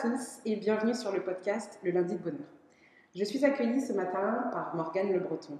Tous 0.00 0.40
et 0.46 0.56
bienvenue 0.56 0.94
sur 0.94 1.12
le 1.12 1.20
podcast 1.20 1.78
Le 1.82 1.90
lundi 1.90 2.14
de 2.14 2.22
bonheur. 2.22 2.48
Je 3.14 3.22
suis 3.22 3.44
accueillie 3.44 3.82
ce 3.82 3.92
matin 3.92 4.48
par 4.50 4.74
Morgane 4.74 5.12
Le 5.12 5.18
Breton. 5.18 5.58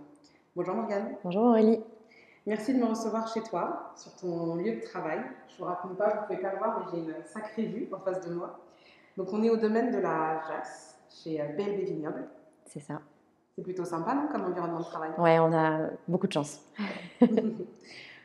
Bonjour 0.57 0.75
Morgane. 0.75 1.15
Bonjour 1.23 1.43
Aurélie. 1.43 1.81
Merci 2.47 2.73
de 2.73 2.79
me 2.79 2.87
recevoir 2.87 3.31
chez 3.31 3.43
toi, 3.43 3.93
sur 3.97 4.15
ton 4.17 4.55
lieu 4.55 4.77
de 4.77 4.81
travail. 4.81 5.21
Je 5.49 5.55
ne 5.55 5.59
vous 5.59 5.65
raconte 5.65 5.99
pas, 5.99 6.09
vous 6.09 6.21
ne 6.23 6.27
pouvez 6.27 6.39
pas 6.39 6.53
le 6.53 6.59
voir, 6.59 6.81
mais 6.81 6.87
j'ai 6.91 7.05
une 7.05 7.15
sacrée 7.27 7.67
vue 7.67 7.89
en 7.93 7.99
face 7.99 8.27
de 8.27 8.33
moi. 8.33 8.59
Donc 9.19 9.31
on 9.35 9.43
est 9.43 9.51
au 9.51 9.59
domaine 9.59 9.91
de 9.91 9.99
la 9.99 10.41
Jasse, 10.49 10.99
chez 11.11 11.39
euh, 11.39 11.49
BLB 11.49 11.85
Vignoble. 11.85 12.27
C'est 12.65 12.81
ça. 12.81 13.03
C'est 13.57 13.63
plutôt 13.63 13.85
sympa, 13.85 14.15
non, 14.15 14.29
comme 14.33 14.45
environnement 14.45 14.79
de 14.79 14.85
travail? 14.85 15.11
Ouais, 15.19 15.39
on 15.39 15.53
a 15.53 15.91
beaucoup 16.09 16.29
de 16.29 16.33
chance. 16.33 16.65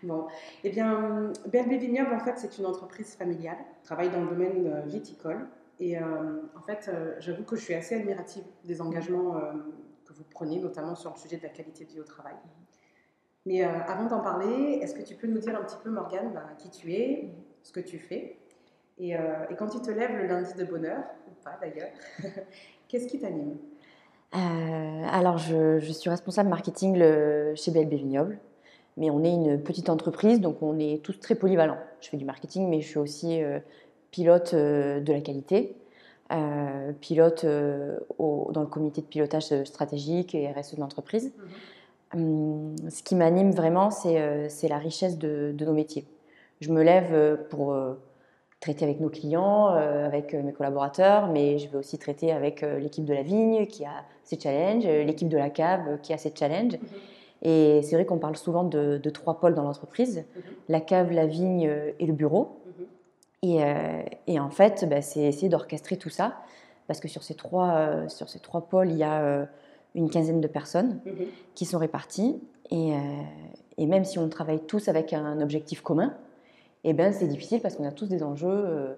bon, 0.04 0.28
eh 0.64 0.70
bien, 0.70 1.34
BLB 1.46 1.74
Vignoble, 1.74 2.14
en 2.14 2.20
fait, 2.20 2.38
c'est 2.38 2.58
une 2.58 2.68
entreprise 2.68 3.16
familiale, 3.16 3.58
travaille 3.84 4.12
dans 4.12 4.22
le 4.22 4.30
domaine 4.30 4.66
euh, 4.68 4.82
viticole. 4.86 5.46
Et 5.80 5.98
euh, 5.98 6.42
en 6.56 6.62
fait, 6.62 6.90
j'avoue 7.20 7.44
que 7.44 7.56
je 7.56 7.62
suis 7.62 7.74
assez 7.74 7.96
admirative 7.96 8.44
des 8.64 8.82
engagements 8.82 9.40
que 10.06 10.14
vous 10.14 10.24
prenez, 10.30 10.60
notamment 10.60 10.96
sur 10.96 11.12
le 11.12 11.18
sujet 11.18 11.38
de 11.38 11.44
la 11.44 11.50
qualité 11.50 11.86
de 11.86 11.90
vie 11.90 12.00
au 12.00 12.06
travail. 12.06 12.36
Mais 13.46 13.62
avant 13.62 14.06
d'en 14.08 14.22
parler, 14.22 14.80
est-ce 14.82 14.96
que 14.96 15.04
tu 15.04 15.16
peux 15.16 15.28
nous 15.28 15.40
dire 15.40 15.56
un 15.60 15.64
petit 15.64 15.78
peu, 15.84 15.90
Morgane, 15.90 16.34
bah, 16.34 16.48
qui 16.58 16.70
tu 16.70 16.94
es, 16.94 17.30
ce 17.62 17.72
que 17.72 17.80
tu 17.80 18.00
fais? 18.00 18.40
Et, 18.98 19.16
quand 19.58 19.68
tu 19.68 19.82
te 19.82 19.92
lèves 19.92 20.16
le 20.16 20.28
lundi 20.28 20.54
de 20.54 20.64
bonheur, 20.64 21.04
ou 21.28 21.44
pas 21.44 21.58
d'ailleurs, 21.62 21.90
qu'est-ce 22.88 23.08
qui 23.08 23.20
t'anime? 23.20 23.58
Euh, 24.36 25.04
alors, 25.12 25.38
je, 25.38 25.80
suis 25.80 26.10
responsable 26.10 26.50
marketing 26.50 26.96
chez 27.56 27.72
BLB 27.72 27.94
Vignoble, 27.94 28.40
mais 28.98 29.10
on 29.10 29.24
est 29.24 29.32
une 29.32 29.62
petite 29.62 29.90
entreprise, 29.90 30.42
donc 30.42 30.62
on 30.62 30.78
est 30.80 31.04
tous 31.04 31.20
très 31.20 31.36
polyvalents. 31.36 31.80
Je 32.02 32.10
fais 32.10 32.18
du 32.18 32.26
marketing, 32.26 32.70
mais 32.70 32.82
je 32.82 32.88
suis 32.88 33.00
aussi 33.00 33.42
euh, 33.44 33.60
pilote 34.16 34.54
euh, 34.54 35.00
de 35.02 35.12
la 35.12 35.22
qualité, 35.22 35.76
pilote 37.02 37.46
dans 37.46 38.62
le 38.62 38.68
comité 38.68 39.02
de 39.02 39.06
pilotage 39.06 39.64
stratégique 39.66 40.34
et 40.34 40.52
RSE 40.52 40.76
de 40.76 40.80
l'entreprise. 40.80 41.32
Mhm. 42.14 42.22
Hum, 42.22 42.76
ce 42.90 43.04
qui 43.04 43.16
m'anime 43.16 43.52
vraiment, 43.52 43.92
c'est 43.92 44.68
la 44.68 44.78
richesse 44.78 45.18
de, 45.20 45.54
de, 45.54 45.66
nos 45.66 45.74
métiers. 45.74 46.06
Je 46.62 46.72
me 46.72 46.82
lève 46.82 47.38
pour 47.50 47.76
traiter 48.66 48.86
avec 48.86 49.00
nos 49.00 49.10
clients, 49.10 49.76
euh, 49.76 50.06
avec 50.06 50.34
euh, 50.34 50.42
mes 50.42 50.52
collaborateurs, 50.52 51.28
mais 51.28 51.60
je 51.60 51.70
vais 51.70 51.78
aussi 51.78 51.98
traiter 52.00 52.32
avec 52.32 52.64
euh, 52.64 52.80
l'équipe 52.80 53.06
de 53.06 53.14
la 53.14 53.22
vigne 53.22 53.68
qui 53.68 53.86
a 53.86 54.04
ses 54.24 54.40
challenges, 54.40 54.86
l'équipe 54.86 55.30
de 55.30 55.38
la 55.38 55.52
cave 55.52 56.00
qui 56.02 56.14
a 56.14 56.18
ses 56.18 56.34
challenges. 56.34 56.74
Mhm. 56.74 56.88
Et 57.44 57.82
c'est 57.84 57.96
vrai 57.96 58.06
qu'on 58.06 58.18
parle 58.18 58.38
souvent 58.38 58.64
de, 58.64 58.98
trois 59.14 59.40
pôles 59.40 59.54
dans 59.54 59.64
l'entreprise, 59.64 60.26
mhm. 60.36 60.42
la 60.70 60.82
cave, 60.82 61.12
la 61.12 61.28
vigne 61.28 61.70
et 62.00 62.06
le 62.06 62.14
bureau. 62.14 62.60
Mhm. 63.54 64.06
et, 64.28 64.40
en 64.40 64.50
fait, 64.50 64.88
bah, 64.90 65.02
c'est 65.02 65.22
essayer 65.22 65.50
d'orchestrer 65.50 65.98
tout 65.98 66.10
ça, 66.10 66.36
parce 66.88 67.00
que 67.00 67.08
sur 67.08 67.24
ces 67.24 67.36
trois, 67.36 68.08
sur 68.10 68.30
ces 68.30 68.40
trois 68.40 68.62
pôles, 68.62 68.92
il 68.92 68.98
y 68.98 69.04
a 69.04 69.48
une 69.96 70.10
quinzaine 70.10 70.42
de 70.42 70.48
personnes 70.48 71.00
qui 71.56 71.66
sont 71.66 71.80
réparties. 71.80 72.42
Et, 72.72 72.92
et, 73.78 73.86
même 73.86 74.06
si 74.06 74.20
on 74.20 74.30
travaille 74.30 74.60
tous 74.60 74.88
avec 74.88 75.14
un 75.14 75.42
objectif 75.42 75.82
commun, 75.82 76.16
eh 76.88 76.94
ben, 76.94 77.12
c'est 77.12 77.28
difficile 77.28 77.62
parce 77.62 77.76
qu'on 77.76 77.84
a 77.84 77.92
tous 77.92 78.08
des 78.08 78.22
enjeux, 78.22 78.48
euh, 78.48 78.94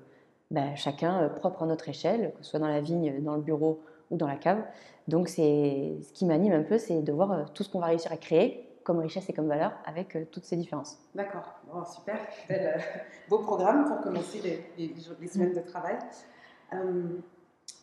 ben, 0.51 0.75
chacun 0.75 1.23
euh, 1.23 1.29
propre 1.29 1.63
à 1.63 1.65
notre 1.65 1.87
échelle, 1.87 2.33
que 2.37 2.43
ce 2.43 2.51
soit 2.51 2.59
dans 2.59 2.67
la 2.67 2.81
vigne, 2.81 3.23
dans 3.23 3.35
le 3.35 3.41
bureau 3.41 3.79
ou 4.11 4.17
dans 4.17 4.27
la 4.27 4.35
cave. 4.35 4.61
Donc, 5.07 5.29
c'est 5.29 5.95
ce 6.03 6.11
qui 6.11 6.25
m'anime 6.25 6.51
un 6.51 6.63
peu, 6.63 6.77
c'est 6.77 7.01
de 7.01 7.11
voir 7.13 7.31
euh, 7.31 7.43
tout 7.53 7.63
ce 7.63 7.69
qu'on 7.69 7.79
va 7.79 7.87
réussir 7.87 8.11
à 8.11 8.17
créer 8.17 8.69
comme 8.83 8.99
richesse 8.99 9.29
et 9.29 9.33
comme 9.33 9.47
valeur 9.47 9.71
avec 9.85 10.17
toutes 10.31 10.43
ces 10.43 10.57
différences. 10.57 10.97
D'accord, 11.15 11.56
super, 11.85 12.19
beau 13.29 13.39
programme 13.39 13.85
pour 13.85 14.01
commencer 14.01 14.63
les, 14.77 15.27
semaines 15.27 15.53
de 15.53 15.61
travail. 15.61 15.97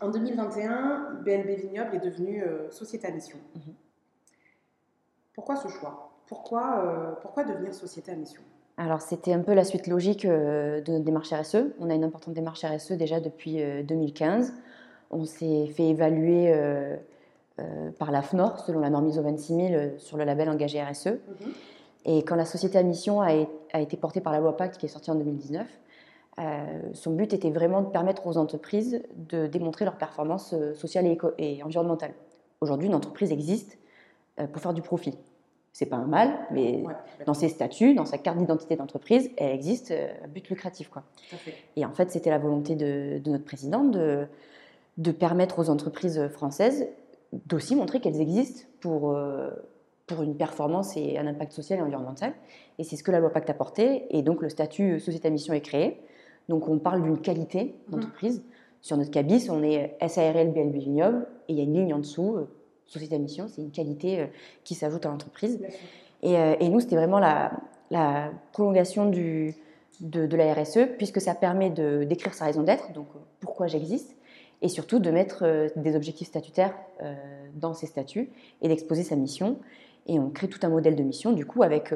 en 0.01 0.11
2021, 0.11 1.21
BNB 1.25 1.61
Vignoble 1.61 1.95
est 1.97 2.05
devenue 2.05 2.45
société 2.71 3.07
à 3.07 3.11
mission. 3.11 3.39
Mhm. 3.55 3.75
Pourquoi 5.35 5.57
ce 5.57 5.69
choix? 5.69 6.11
Pourquoi, 6.27 7.19
pourquoi 7.23 7.45
devenir 7.45 7.75
société 7.75 8.13
à 8.13 8.17
mission? 8.17 8.43
Alors, 8.77 9.01
c'était 9.01 9.33
un 9.33 9.41
peu 9.41 9.55
la 9.55 9.65
suite 9.65 9.87
logique 9.87 10.25
euh, 10.25 10.81
de 10.81 10.93
notre 10.93 11.05
démarche 11.05 11.33
RSE. 11.33 11.67
On 11.79 11.91
a 11.91 11.95
une 11.95 12.03
importante 12.03 12.35
démarche 12.35 12.65
RSE 12.65 12.93
déjà 12.93 13.21
depuis 13.21 13.63
2015. 13.85 14.49
Euh, 14.49 14.53
On 15.13 15.25
s'est 15.25 15.67
fait 15.67 15.91
évaluer 15.91 16.53
euh, 16.53 16.97
par 17.99 18.11
la 18.11 18.21
FNOR, 18.21 18.59
selon 18.59 18.81
la 18.81 18.91
norme 18.91 19.07
ISO 19.07 19.23
26000, 19.23 19.95
sur 19.99 20.17
le 20.17 20.25
label 20.25 20.49
engagé 20.49 20.83
RSE. 20.83 21.07
Mhm. 21.07 21.53
Et 22.05 22.23
quand 22.23 22.37
la 22.37 22.45
société 22.45 22.79
à 22.79 22.83
mission 22.83 23.21
a, 23.21 23.33
été 23.81 23.97
portée 23.97 24.21
par 24.21 24.33
la 24.33 24.41
loi 24.41 24.57
Pacte, 24.57 24.79
qui 24.79 24.87
est 24.87 24.91
sortie 24.91 25.11
en 25.11 25.15
2019, 25.15 25.67
son 26.93 27.13
but 27.13 27.33
était 27.33 27.51
vraiment 27.51 27.81
de 27.81 27.89
permettre 27.89 28.27
aux 28.27 28.37
entreprises 28.37 29.03
de 29.17 29.47
démontrer 29.47 29.85
leur 29.85 29.97
performance 29.97 30.55
sociale 30.75 31.07
et, 31.07 31.19
et 31.39 31.63
environnementale. 31.63 32.13
Aujourd'hui, 32.61 32.89
une 32.89 32.95
entreprise 32.95 33.33
existe 33.33 33.79
pour 34.37 34.61
faire 34.61 34.75
du 34.75 34.83
profit 34.83 35.17
c'est 35.75 35.87
pas 35.87 35.97
un 35.97 36.07
mal, 36.07 36.33
mais 36.53 36.85
dans 37.27 37.35
ses 37.35 37.49
statuts, 37.49 37.95
dans 37.95 38.05
sa 38.05 38.17
carte 38.17 38.39
d'identité 38.39 38.77
d'entreprise, 38.77 39.29
elle 39.37 39.51
existe 39.51 39.91
à 39.91 39.95
euh, 39.95 40.27
but 40.33 40.49
lucratif. 40.49 40.89
Quoi. 40.89 41.03
Et 41.75 41.85
en 41.85 41.93
fait, 41.93 42.13
c'était 42.13 42.31
la 42.31 42.39
volonté 42.39 42.77
de, 42.77 43.21
notre 43.27 43.45
président 43.45 43.83
de, 43.83 44.25
de, 44.99 45.11
permettre 45.11 45.59
aux 45.59 45.71
entreprises 45.71 46.29
françaises 46.29 46.87
d'aussi 47.47 47.75
montrer 47.75 48.01
qu'elles 48.01 48.21
existent 48.21 48.69
pour, 48.79 49.11
euh, 49.11 49.51
pour 50.07 50.23
une 50.23 50.37
performance 50.37 50.97
et 50.97 51.19
un 51.19 51.27
impact 51.27 51.53
social 51.53 51.79
et 51.79 51.83
environnemental. 51.83 52.35
Et 52.79 52.85
c'est 52.85 52.97
ce 52.97 53.03
que 53.03 53.11
la 53.11 53.21
loi 53.21 53.31
Pacte 53.31 53.51
a 53.51 53.55
porté. 53.55 54.07
Et 54.11 54.23
donc, 54.23 54.43
le 54.43 54.49
statut 54.49 55.01
société 55.01 55.29
à 55.29 55.31
mission 55.31 55.55
est 55.55 55.61
créé. 55.61 56.01
Donc, 56.49 56.69
on 56.69 56.79
parle 56.79 57.03
d'une 57.03 57.19
qualité 57.19 57.75
d'entreprise. 57.89 58.43
Sur 58.83 58.99
notre 58.99 59.11
cabis, 59.11 59.49
on 59.51 59.63
est 59.63 59.97
SARL 60.07 60.53
BLB 60.53 60.77
Vignoble 60.77 61.27
et 61.49 61.55
il 61.55 61.59
y 61.59 61.61
a 61.61 61.65
une 61.65 61.73
ligne 61.73 61.95
en 61.95 61.99
dessous 61.99 62.37
euh, 62.37 62.49
société 62.87 63.15
à 63.17 63.19
mission, 63.19 63.47
c'est 63.49 63.63
une 63.63 63.71
qualité 63.71 64.21
euh, 64.21 64.27
qui 64.63 64.75
s'ajoute 64.75 65.05
à 65.07 65.09
l'entreprise. 65.09 65.61
Euh, 66.25 66.57
et, 66.59 66.69
nous, 66.69 66.81
c'était 66.81 66.97
vraiment 66.97 67.19
la, 67.19 67.53
prolongation 68.53 69.09
du, 69.09 69.55
de, 70.01 70.37
la 70.37 70.55
RSE, 70.55 70.89
puisque 70.97 71.21
ça 71.21 71.35
permet 71.35 71.71
de, 71.71 72.05
d'écrire 72.05 72.35
sa 72.35 72.47
raison 72.47 72.63
d'être, 72.63 72.93
donc 72.93 73.09
euh, 73.15 73.19
pourquoi 73.41 73.67
j'existe, 73.67 74.17
et 74.63 74.69
surtout 74.69 74.99
de 74.99 75.11
mettre 75.11 75.69
des 75.77 75.95
objectifs 75.95 76.29
statutaires 76.29 76.75
dans 77.55 77.75
ces 77.75 77.87
statuts 77.87 78.31
et 78.63 78.69
d'exposer 78.69 79.03
sa 79.03 79.15
mission. 79.15 79.59
Et 80.07 80.19
on 80.19 80.31
crée 80.31 80.49
tout 80.49 80.61
un 80.63 80.69
modèle 80.69 80.97
de 80.97 81.03
mission, 81.03 81.33
du 81.33 81.47
coup, 81.47 81.63
avec 81.63 81.95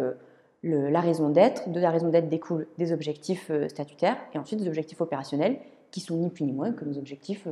la 0.62 1.00
raison 1.00 1.28
d'être. 1.28 1.68
De 1.70 1.80
la 1.80 1.90
raison 1.90 2.08
d'être 2.08 2.28
découlent 2.28 2.66
des 2.78 2.92
objectifs 2.92 3.50
statutaires 3.68 4.16
et 4.34 4.38
ensuite 4.38 4.60
des 4.60 4.68
objectifs 4.68 5.00
opérationnels, 5.00 5.58
qui 5.90 6.00
sont 6.00 6.16
ni 6.16 6.30
plus 6.30 6.44
ni 6.44 6.52
moins 6.52 6.72
que 6.72 6.84
nos 6.84 6.98
objectifs 6.98 7.46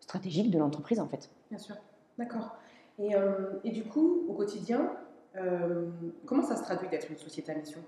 stratégiques 0.00 0.50
de 0.50 0.58
l'entreprise, 0.58 1.00
en 1.00 1.06
fait. 1.06 1.30
Bien 1.50 1.58
sûr, 1.58 1.76
d'accord. 2.18 2.56
Euh, 3.00 3.58
et, 3.64 3.70
du 3.70 3.84
coup, 3.84 4.24
au 4.28 4.34
quotidien, 4.34 4.92
euh, 5.36 5.86
comment 6.26 6.42
ça 6.42 6.56
se 6.56 6.62
traduit 6.62 6.88
d'être 6.88 7.10
une 7.10 7.16
société 7.16 7.52
à 7.52 7.54
mission? 7.54 7.80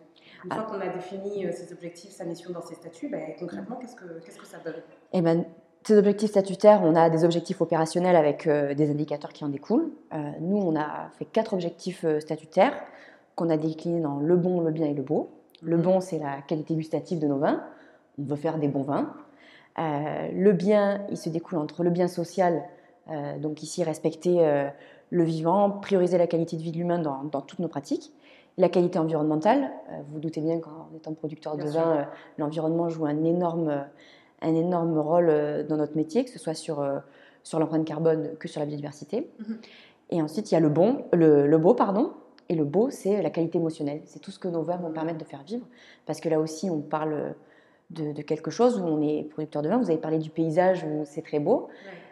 Une 0.44 0.52
fois 0.52 0.66
ah. 0.66 0.70
qu'on 0.70 0.80
a 0.80 0.88
défini 0.88 1.46
euh, 1.46 1.52
ses 1.52 1.72
objectifs, 1.72 2.10
sa 2.10 2.24
mission 2.24 2.50
dans 2.52 2.62
ses 2.62 2.74
statuts, 2.74 3.08
ben, 3.08 3.34
concrètement, 3.38 3.76
qu'est-ce 3.76 3.96
que, 3.96 4.20
qu'est-ce 4.24 4.38
que 4.38 4.46
ça 4.46 4.58
donne? 4.64 4.82
Eh 5.12 5.20
ben, 5.20 5.44
ces 5.84 5.98
objectifs 5.98 6.30
statutaires, 6.30 6.80
on 6.82 6.94
a 6.94 7.10
des 7.10 7.24
objectifs 7.24 7.60
opérationnels 7.60 8.16
avec 8.16 8.48
des 8.48 8.90
indicateurs 8.90 9.32
qui 9.32 9.44
en 9.44 9.48
découlent. 9.48 9.90
nous, 10.40 10.56
on 10.56 10.74
a 10.76 11.10
fait 11.18 11.26
quatre 11.26 11.52
objectifs 11.52 12.06
statutaires 12.20 12.72
qu'on 13.36 13.50
a 13.50 13.56
déclinés 13.56 14.00
dans 14.00 14.18
le 14.18 14.36
bon, 14.36 14.60
le 14.60 14.70
bien 14.70 14.86
et 14.86 14.94
le 14.94 15.02
beau. 15.02 15.30
Le 15.62 15.76
bon, 15.76 16.00
c'est 16.00 16.18
la 16.18 16.40
qualité 16.42 16.74
gustative 16.74 17.18
de 17.18 17.26
nos 17.26 17.38
vins. 17.38 17.62
On 18.18 18.24
veut 18.24 18.36
faire 18.36 18.58
des 18.58 18.68
bons 18.68 18.84
vins. 18.84 19.12
le 19.76 20.52
bien, 20.52 21.04
il 21.10 21.18
se 21.18 21.28
découle 21.28 21.58
entre 21.58 21.82
le 21.84 21.90
bien 21.90 22.08
social, 22.08 22.62
donc 23.40 23.62
ici 23.62 23.84
respecter 23.84 24.70
le 25.14 25.22
vivant, 25.22 25.70
prioriser 25.70 26.18
la 26.18 26.26
qualité 26.26 26.56
de 26.56 26.62
vie 26.62 26.72
de 26.72 26.76
l'humain 26.76 26.98
dans, 26.98 27.40
toutes 27.40 27.60
nos 27.60 27.68
pratiques. 27.68 28.12
La 28.56 28.68
qualité 28.68 28.98
environnementale, 28.98 29.70
euh, 29.90 30.00
vous, 30.08 30.20
doutez 30.20 30.40
bien 30.40 30.60
qu'en 30.60 30.88
étant 30.94 31.12
producteur 31.12 31.56
de 31.56 31.64
vin, 31.64 31.96
euh, 31.96 32.02
l'environnement 32.38 32.88
joue 32.88 33.04
un 33.04 33.24
énorme, 33.24 33.84
un 34.44 34.54
énorme 34.54 34.98
rôle 34.98 35.28
euh, 35.28 35.62
dans 35.62 35.76
notre 35.76 35.96
métier, 35.96 36.24
que 36.24 36.30
ce 36.30 36.38
soit 36.38 36.54
sur, 36.54 36.84
sur 37.42 37.58
l'empreinte 37.58 37.84
carbone 37.84 38.36
que 38.38 38.48
sur 38.48 38.60
la 38.60 38.66
biodiversité. 38.66 39.30
Mhm. 39.38 39.58
Et 40.10 40.22
ensuite, 40.22 40.50
il 40.50 40.54
y 40.54 40.56
a 40.56 40.60
le 40.60 40.68
bon, 40.68 41.04
le, 41.12 41.56
beau, 41.56 41.74
pardon. 41.74 42.12
Et 42.48 42.54
le 42.54 42.64
beau, 42.64 42.90
c'est 42.90 43.22
la 43.22 43.30
qualité 43.30 43.58
émotionnelle. 43.58 44.02
C'est 44.04 44.20
tout 44.20 44.30
ce 44.30 44.38
que 44.38 44.48
nos 44.48 44.62
vins 44.62 44.76
vont 44.76 44.92
permettre 44.92 45.18
de 45.18 45.24
faire 45.24 45.42
vivre. 45.42 45.66
Parce 46.04 46.20
que 46.20 46.28
là 46.28 46.38
aussi, 46.38 46.68
on 46.68 46.80
parle 46.80 47.34
de, 47.90 48.20
quelque 48.22 48.50
chose 48.50 48.78
où 48.78 48.84
on 48.84 49.00
est 49.00 49.24
producteur 49.30 49.62
de 49.62 49.68
vin. 49.68 49.78
Vous 49.78 49.88
avez 49.90 49.98
parlé 49.98 50.18
du 50.18 50.28
paysage 50.28 50.84
où 50.84 51.04
c'est 51.04 51.22
très 51.22 51.40
beau. 51.40 51.68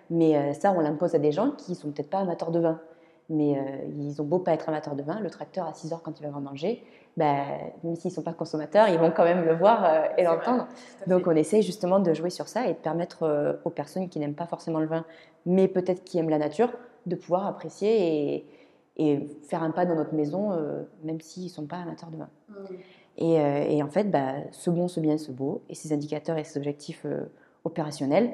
Mais 0.08 0.55
ça, 0.55 0.73
on 0.73 0.81
l'impose 0.81 1.14
à 1.14 1.19
des 1.19 1.32
gens 1.32 1.50
qui 1.50 1.75
sont 1.75 1.90
peut-être 1.90 2.08
pas 2.08 2.20
amateurs 2.20 2.50
de 2.50 2.61
vin. 2.61 2.81
Mais 3.29 3.56
euh, 3.56 3.62
ils 3.99 4.20
ont 4.20 4.25
beau 4.25 4.38
pas 4.38 4.52
être 4.52 4.69
amateurs 4.69 4.94
de 4.94 5.02
vin, 5.02 5.20
le 5.20 5.31
tracteur 5.31 5.67
à 5.67 5.75
6 5.75 5.93
heures 5.93 6.02
quand 6.02 6.20
il 6.20 6.23
va 6.25 6.31
vendanger, 6.31 6.84
bah, 7.17 7.44
même 7.85 7.97
s'ils 7.97 8.11
ne 8.11 8.14
sont 8.14 8.23
pas 8.23 8.32
consommateurs, 8.32 8.88
ils 8.88 8.99
vont 8.99 9.11
quand 9.11 9.25
même 9.25 9.44
le 9.44 9.55
voir 9.55 9.85
euh, 9.85 10.05
et 10.17 10.25
l'entendre. 10.25 10.67
Donc 11.06 11.26
on 11.26 11.32
essaye 11.32 11.62
justement 11.62 12.00
de 12.00 12.14
jouer 12.14 12.31
sur 12.31 12.49
ça 12.49 12.67
et 12.67 12.73
de 12.73 12.79
permettre 12.79 13.25
euh, 13.25 13.53
aux 13.64 13.70
personnes 13.70 14.09
qui 14.09 14.19
n'aiment 14.19 14.35
pas 14.35 14.47
forcément 14.47 14.81
le 14.81 14.87
vin, 14.87 15.05
mais 15.44 15.69
peut-être 15.69 16.05
qui 16.05 16.19
aiment 16.19 16.31
la 16.31 16.38
nature, 16.38 16.73
de 17.05 17.14
pouvoir 17.17 17.47
apprécier 17.47 18.37
et, 18.37 18.47
et 18.97 19.29
faire 19.49 19.62
un 19.62 19.73
pas 19.73 19.85
dans 19.85 19.94
notre 19.94 20.14
maison, 20.14 20.50
même 21.03 21.20
s'ils 21.20 21.44
ne 21.44 21.49
sont 21.49 21.67
pas 21.67 21.79
amateurs 21.79 22.11
de 22.11 22.17
vin. 22.17 22.29
Mmh. 22.49 22.55
Et, 23.19 23.76
et, 23.76 23.82
en 23.82 23.88
fait, 23.88 24.05
bah, 24.05 24.35
ce 24.53 24.70
bon, 24.70 24.87
ce 24.87 25.00
bien, 25.00 25.19
ce 25.19 25.32
beau, 25.32 25.62
et 25.69 25.75
ces 25.75 25.93
indicateurs 25.93 26.38
et 26.38 26.44
ces 26.44 26.58
objectifs 26.58 27.05
opérationnels, 27.65 28.31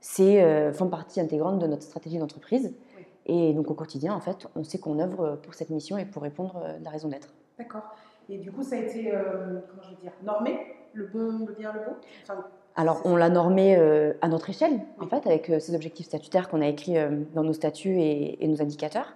c'est, 0.00 0.72
font 0.72 0.88
partie 0.88 1.20
intégrante 1.20 1.58
de 1.58 1.66
notre 1.66 1.82
stratégie 1.82 2.18
d'entreprise. 2.18 2.72
Et 3.26 3.52
donc 3.54 3.70
au 3.70 3.74
quotidien, 3.74 4.14
en 4.14 4.20
fait, 4.20 4.46
on 4.54 4.62
sait 4.62 4.78
qu'on 4.78 5.00
œuvre 5.00 5.40
pour 5.42 5.54
cette 5.54 5.70
mission 5.70 5.98
et 5.98 6.04
pour 6.04 6.22
répondre 6.22 6.58
à 6.58 6.78
la 6.78 6.90
raison 6.90 7.08
d'être. 7.08 7.34
D'accord. 7.58 7.82
Et 8.28 8.38
du 8.38 8.52
coup, 8.52 8.62
ça 8.62 8.76
a 8.76 8.78
été, 8.78 9.10
comment 9.10 9.82
je 9.82 9.90
veux 9.90 10.00
dire, 10.00 10.12
normé, 10.22 10.58
le 10.92 11.06
bon, 11.06 11.46
le 11.46 11.54
bien, 11.54 11.72
le 11.72 11.80
beau? 11.80 11.96
Alors, 12.74 13.02
on 13.04 13.16
l'a 13.16 13.28
normé 13.28 13.76
euh, 13.76 14.14
à 14.22 14.28
notre 14.28 14.48
échelle, 14.48 14.80
en 14.98 15.06
fait, 15.06 15.26
avec 15.26 15.50
euh, 15.50 15.58
ces 15.58 15.74
objectifs 15.74 16.06
statutaires 16.06 16.48
qu'on 16.48 16.62
a 16.62 16.66
écrits 16.66 16.96
euh, 16.96 17.22
dans 17.34 17.42
nos 17.42 17.52
statuts 17.52 18.00
et, 18.00 18.46
nos 18.46 18.62
indicateurs. 18.62 19.14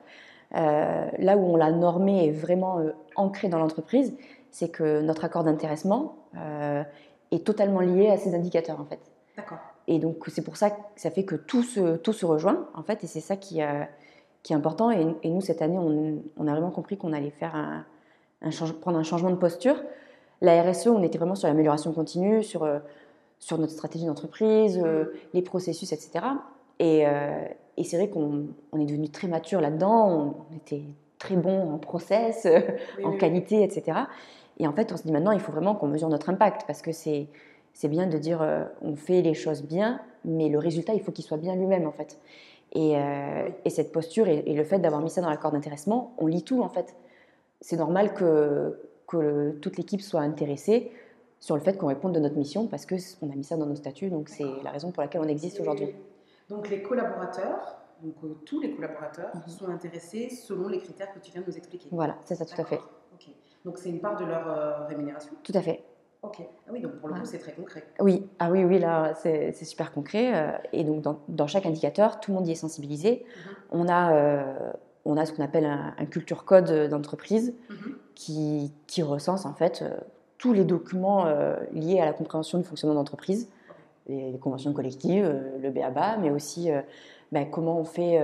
là 0.52 1.36
où 1.36 1.40
on 1.40 1.56
l'a 1.56 1.72
normé 1.72 2.26
et 2.26 2.30
vraiment 2.30 2.80
ancré 3.16 3.48
dans 3.48 3.58
l'entreprise, 3.58 4.14
c'est 4.50 4.68
que 4.68 5.00
notre 5.00 5.24
accord 5.24 5.44
d'intéressement 5.44 6.16
est 7.30 7.44
totalement 7.44 7.80
lié 7.80 8.08
à 8.08 8.16
ces 8.16 8.34
indicateurs, 8.34 8.80
en 8.80 8.84
fait. 8.84 9.00
D'accord. 9.36 9.58
Et 9.88 9.98
donc, 9.98 10.24
c'est 10.28 10.42
pour 10.42 10.56
ça 10.56 10.70
que 10.70 10.80
ça 10.96 11.10
fait 11.10 11.24
que 11.24 11.34
tout 11.34 11.62
se, 11.62 11.96
tout 11.96 12.12
se 12.12 12.26
rejoint, 12.26 12.68
en 12.74 12.82
fait, 12.82 13.04
et 13.04 13.06
c'est 13.06 13.20
ça 13.20 13.36
qui, 13.36 13.60
qui, 14.42 14.52
est 14.52 14.56
important. 14.56 14.90
Et, 14.90 15.28
nous, 15.28 15.40
cette 15.40 15.62
année, 15.62 15.78
on, 15.78 16.46
a 16.46 16.50
vraiment 16.50 16.70
compris 16.70 16.96
qu'on 16.96 17.12
allait 17.12 17.30
faire 17.30 17.54
un, 17.54 17.84
prendre 18.80 18.98
un 18.98 19.02
changement 19.02 19.30
de 19.30 19.36
posture. 19.36 19.76
La 20.40 20.62
RSE, 20.62 20.88
on 20.88 21.02
était 21.02 21.18
vraiment 21.18 21.34
sur 21.34 21.48
l'amélioration 21.48 21.92
continue, 21.92 22.42
sur 22.42 22.66
sur 23.38 23.58
notre 23.58 23.72
stratégie 23.72 24.06
d'entreprise, 24.06 24.80
euh, 24.82 25.04
mm. 25.04 25.08
les 25.34 25.42
processus, 25.42 25.92
etc. 25.92 26.24
Euh, 26.82 27.44
et, 27.76 27.84
c'est 27.84 27.96
vrai 27.96 28.08
qu'on 28.08 28.48
est 28.78 28.84
devenu 28.84 29.08
très 29.08 29.28
mature 29.28 29.60
là-dedans, 29.60 30.34
on, 30.50 30.56
était 30.56 30.82
très 31.18 31.36
bon 31.36 31.72
en 31.72 31.78
process, 31.78 32.46
en 33.04 33.12
qualité, 33.12 33.62
etc. 33.62 34.00
Et 34.58 34.66
en 34.66 34.72
fait, 34.72 34.92
on 34.92 34.96
se 34.96 35.02
dit 35.02 35.12
maintenant, 35.12 35.32
il 35.32 35.40
faut 35.40 35.52
vraiment 35.52 35.74
qu'on 35.74 35.86
mesure 35.86 36.08
notre 36.08 36.30
impact 36.30 36.64
parce 36.66 36.82
que 36.82 36.92
c'est 36.92 37.28
c'est 37.72 37.88
bien 37.88 38.06
de 38.06 38.16
dire 38.16 38.40
euh, 38.40 38.64
on 38.80 38.96
fait 38.96 39.20
les 39.20 39.34
choses 39.34 39.62
bien, 39.62 40.00
mais 40.24 40.48
le 40.48 40.58
résultat, 40.58 40.94
il 40.94 41.02
faut 41.02 41.12
qu'il 41.12 41.24
soit 41.24 41.36
bien 41.36 41.54
lui-même 41.54 41.86
en 41.86 41.92
fait. 41.92 42.18
Et, 42.72 42.94
et 43.64 43.70
cette 43.70 43.90
posture 43.90 44.28
et, 44.28 44.42
le 44.42 44.64
fait 44.64 44.78
d'avoir 44.78 45.00
mis 45.00 45.08
ça 45.08 45.22
dans 45.22 45.30
l'accord 45.30 45.50
d'intéressement, 45.50 46.12
on 46.18 46.26
lit 46.26 46.42
tout 46.42 46.62
en 46.62 46.68
fait. 46.68 46.94
C'est 47.60 47.76
normal 47.76 48.14
que, 48.14 48.78
que 49.06 49.52
toute 49.60 49.76
l'équipe 49.76 50.02
soit 50.02 50.20
intéressée 50.20 50.92
sur 51.40 51.54
le 51.54 51.60
fait 51.60 51.76
qu'on 51.76 51.86
réponde 51.86 52.14
de 52.14 52.20
notre 52.20 52.36
mission 52.36 52.66
parce 52.66 52.86
qu'on 52.86 53.30
a 53.30 53.34
mis 53.34 53.44
ça 53.44 53.56
dans 53.56 53.66
nos 53.66 53.76
statuts, 53.76 54.10
donc 54.10 54.28
c'est 54.28 54.44
la 54.62 54.70
raison 54.70 54.90
pour 54.90 55.02
laquelle 55.02 55.20
on 55.20 55.28
existe 55.28 55.60
aujourd'hui. 55.60 55.94
Donc 56.48 56.68
les 56.70 56.82
collaborateurs, 56.82 57.78
donc 58.02 58.14
euh, 58.24 58.36
tous 58.44 58.60
les 58.60 58.74
collaborateurs 58.74 59.34
mhm. 59.34 59.48
sont 59.48 59.68
intéressés 59.68 60.28
selon 60.28 60.68
les 60.68 60.78
critères 60.78 61.12
que 61.12 61.18
tu 61.18 61.32
viens 61.32 61.42
de 61.42 61.46
nous 61.46 61.56
expliquer. 61.56 61.88
Voilà, 61.90 62.16
c'est 62.24 62.36
ça 62.36 62.44
tout 62.44 62.60
à 62.60 62.64
fait. 62.64 62.80
Donc 63.64 63.78
c'est 63.78 63.88
une 63.88 64.00
part 64.00 64.16
de 64.16 64.24
leur 64.24 64.48
euh, 64.48 64.86
rémunération? 64.86 65.32
Tout 65.42 65.52
à 65.54 65.60
fait. 65.60 65.82
Ok. 66.22 66.38
Ah 66.40 66.70
oui, 66.72 66.80
donc 66.80 66.98
pour 66.98 67.08
le 67.08 67.14
coup, 67.14 67.24
c'est 67.24 67.38
très 67.38 67.52
concret. 67.52 67.84
Oui, 68.00 68.28
ah 68.38 68.50
oui, 68.50 68.64
oui, 68.64 68.78
là, 68.78 69.14
c'est 69.14 69.52
super 69.52 69.92
concret. 69.92 70.32
Euh, 70.34 70.58
et 70.72 70.84
donc, 70.84 71.04
dans, 71.28 71.46
chaque 71.46 71.66
indicateur, 71.66 72.20
tout 72.20 72.30
le 72.30 72.36
monde 72.36 72.48
y 72.48 72.52
est 72.52 72.56
sensibilisé. 72.56 73.24
Mhm. 73.24 73.80
On 73.80 73.88
a, 73.88 74.72
on 75.06 75.16
a 75.16 75.24
ce 75.24 75.32
qu'on 75.32 75.44
appelle 75.44 75.66
un, 75.66 76.06
culture 76.06 76.44
code 76.44 76.88
d'entreprise 76.88 77.54
mhm. 77.70 77.96
qui, 78.14 78.72
qui, 78.86 79.02
recense 79.02 79.46
en 79.46 79.54
fait 79.54 79.84
tous 80.38 80.52
les 80.52 80.64
documents 80.64 81.26
euh, 81.26 81.56
liés 81.72 82.00
à 82.00 82.04
la 82.04 82.12
compréhension 82.12 82.58
du 82.58 82.64
fonctionnement 82.64 82.94
d'entreprise, 82.94 83.48
les, 84.08 84.38
conventions 84.38 84.72
collectives, 84.72 85.24
euh, 85.24 85.58
le 85.60 85.70
BABA, 85.70 86.18
mais 86.18 86.30
aussi 86.30 86.70
euh, 86.70 86.82
ben, 87.32 87.48
comment 87.50 87.78
on 87.78 87.84
fait, 87.84 88.20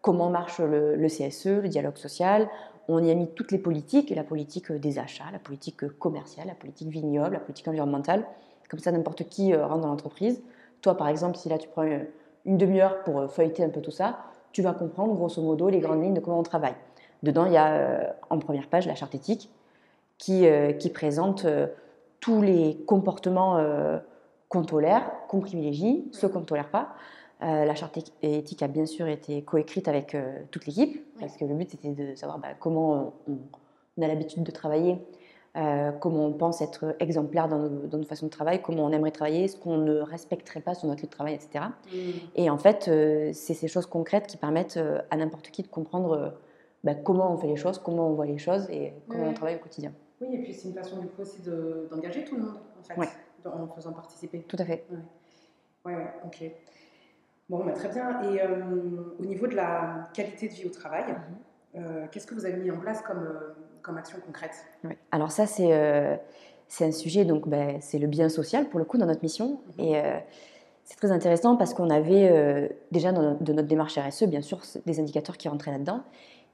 comment 0.00 0.30
marche 0.30 0.58
le, 0.58 1.06
CSE, 1.06 1.60
le 1.60 1.68
dialogue 1.68 1.98
social. 1.98 2.48
On 2.88 3.04
y 3.04 3.10
a 3.10 3.14
mis 3.14 3.28
toutes 3.28 3.52
les 3.52 3.58
politiques, 3.58 4.08
la 4.10 4.24
politique 4.24 4.72
des 4.72 4.98
achats, 4.98 5.30
la 5.30 5.38
politique 5.38 5.86
commerciale, 5.98 6.46
la 6.46 6.54
politique 6.54 6.88
vignoble, 6.88 7.34
la 7.34 7.40
politique 7.40 7.68
environnementale. 7.68 8.24
Comme 8.70 8.80
ça, 8.80 8.90
n'importe 8.90 9.24
qui 9.24 9.54
rentre 9.54 9.82
dans 9.82 9.88
l'entreprise. 9.88 10.42
Toi, 10.80 10.96
par 10.96 11.08
exemple, 11.08 11.36
si 11.36 11.50
là 11.50 11.58
tu 11.58 11.68
prends 11.68 11.86
une 12.46 12.56
demi-heure 12.56 13.02
pour 13.04 13.30
feuilleter 13.30 13.62
un 13.62 13.68
peu 13.68 13.82
tout 13.82 13.90
ça, 13.90 14.18
tu 14.52 14.62
vas 14.62 14.74
comprendre 14.74 15.14
grosso 15.14 15.40
modo 15.42 15.68
les 15.68 15.80
grandes 15.80 16.02
lignes 16.02 16.14
de 16.14 16.20
comment 16.20 16.40
on 16.40 16.44
travaille. 16.44 16.74
Dedans, 17.22 17.46
il 17.46 17.52
y 17.52 17.56
a 17.56 18.16
en 18.30 18.38
première 18.38 18.68
page 18.68 18.86
la 18.86 18.94
charte 18.94 19.14
éthique, 19.14 19.48
qui, 20.22 20.46
euh, 20.46 20.72
qui 20.72 20.88
présente 20.88 21.44
euh, 21.46 21.66
tous 22.20 22.42
les 22.42 22.76
comportements 22.86 23.58
euh, 23.58 23.98
qu'on 24.48 24.62
tolère, 24.62 25.10
qu'on 25.26 25.40
privilégie, 25.40 26.08
ceux 26.12 26.28
qu'on 26.28 26.40
ne 26.40 26.44
tolère 26.44 26.68
pas. 26.68 26.94
la 27.40 27.74
charte 27.74 27.98
éthique 28.22 28.62
a 28.62 28.68
bien 28.68 28.86
sûr 28.86 29.08
été 29.08 29.42
coécrite 29.42 29.88
avec 29.88 30.16
toute 30.52 30.66
l'équipe, 30.66 31.02
parce 31.18 31.36
que 31.36 31.44
le 31.44 31.54
but 31.54 31.70
c'était 31.70 31.88
de 31.88 32.14
savoir 32.14 32.38
bah, 32.38 32.50
comment 32.60 33.14
on, 33.26 34.02
a 34.02 34.06
l'habitude 34.06 34.44
de 34.44 34.50
travailler, 34.52 34.98
comment 35.54 36.26
on 36.26 36.32
pense 36.32 36.62
être 36.62 36.96
exemplaire 36.98 37.48
dans 37.48 37.58
nos, 37.58 37.86
dans 37.86 37.98
nos, 37.98 38.04
façons 38.04 38.26
de 38.26 38.30
travail, 38.30 38.62
comment 38.62 38.84
on 38.84 38.90
aimerait 38.90 39.10
travailler, 39.10 39.48
ce 39.48 39.56
qu'on 39.56 39.76
ne 39.76 40.00
respecterait 40.00 40.60
pas 40.60 40.74
sur 40.74 40.88
notre 40.88 41.02
lieu 41.02 41.08
de 41.08 41.12
travail, 41.12 41.34
etc. 41.34 41.66
Mm. 41.86 41.98
Et 42.36 42.50
en 42.50 42.58
fait, 42.58 42.84
c'est 43.34 43.54
ces 43.54 43.68
choses 43.68 43.86
concrètes 43.86 44.26
qui 44.26 44.36
permettent 44.36 44.80
à 45.10 45.16
n'importe 45.16 45.50
qui 45.50 45.62
de 45.62 45.68
comprendre 45.68 46.34
bah, 46.84 46.94
comment 46.94 47.32
on 47.32 47.36
fait 47.36 47.48
les 47.48 47.56
choses, 47.56 47.78
comment 47.78 48.08
on 48.08 48.14
voit 48.14 48.26
les 48.26 48.38
choses 48.38 48.68
et 48.70 48.94
comment 49.08 49.28
on 49.28 49.34
travaille 49.34 49.56
au 49.56 49.60
quotidien. 49.60 49.92
Oui, 50.20 50.28
et 50.32 50.38
puis 50.38 50.54
c'est 50.54 50.68
une 50.68 50.74
façon 50.74 50.98
du 50.98 51.08
coup 51.08 51.22
aussi 51.22 51.40
d'engager 51.90 52.24
tout 52.24 52.36
le 52.36 52.42
monde, 52.42 52.56
en 52.78 53.02
fait, 53.02 53.10
en 53.48 53.66
faisant 53.68 53.92
participer. 53.92 54.42
Tout 54.42 54.56
à 54.58 54.64
fait. 54.64 54.84
Oui, 55.84 55.94
ouais, 55.94 56.06
ok. 56.24 56.44
Bon, 57.48 57.64
bah, 57.64 57.72
très 57.72 57.88
bien. 57.88 58.22
Et 58.22 58.40
euh, 58.40 59.14
au 59.18 59.24
niveau 59.24 59.46
de 59.46 59.54
la 59.54 60.08
qualité 60.14 60.48
de 60.48 60.54
vie 60.54 60.66
au 60.66 60.70
travail, 60.70 61.04
mhm. 61.04 61.82
euh, 61.84 62.06
qu'est-ce 62.10 62.26
que 62.26 62.34
vous 62.34 62.46
avez 62.46 62.56
mis 62.56 62.70
en 62.70 62.78
place 62.78 63.02
comme, 63.02 63.18
euh, 63.18 63.54
comme 63.82 63.98
action 63.98 64.18
concrète 64.24 64.66
Alors 65.10 65.30
ça, 65.30 65.46
c'est 65.46 66.20
c'est 66.68 66.86
un 66.86 66.92
sujet, 66.92 67.24
donc 67.24 67.48
ben, 67.48 67.78
c'est 67.80 67.98
le 67.98 68.06
bien 68.06 68.30
social 68.30 68.68
pour 68.68 68.78
le 68.78 68.86
coup 68.86 68.96
dans 68.96 69.06
notre 69.06 69.22
mission. 69.22 69.60
Mhm. 69.78 69.84
Et 69.84 70.02
c'est 70.84 70.96
très 70.96 71.10
intéressant 71.10 71.56
parce 71.56 71.74
qu'on 71.74 71.90
avait 71.90 72.74
déjà 72.90 73.12
dans, 73.12 73.34
de 73.34 73.52
notre 73.52 73.68
démarche 73.68 73.98
RSE, 73.98 74.24
bien 74.24 74.40
sûr, 74.40 74.60
des 74.86 75.00
indicateurs 75.00 75.36
qui 75.36 75.48
rentraient 75.48 75.72
là-dedans. 75.72 76.02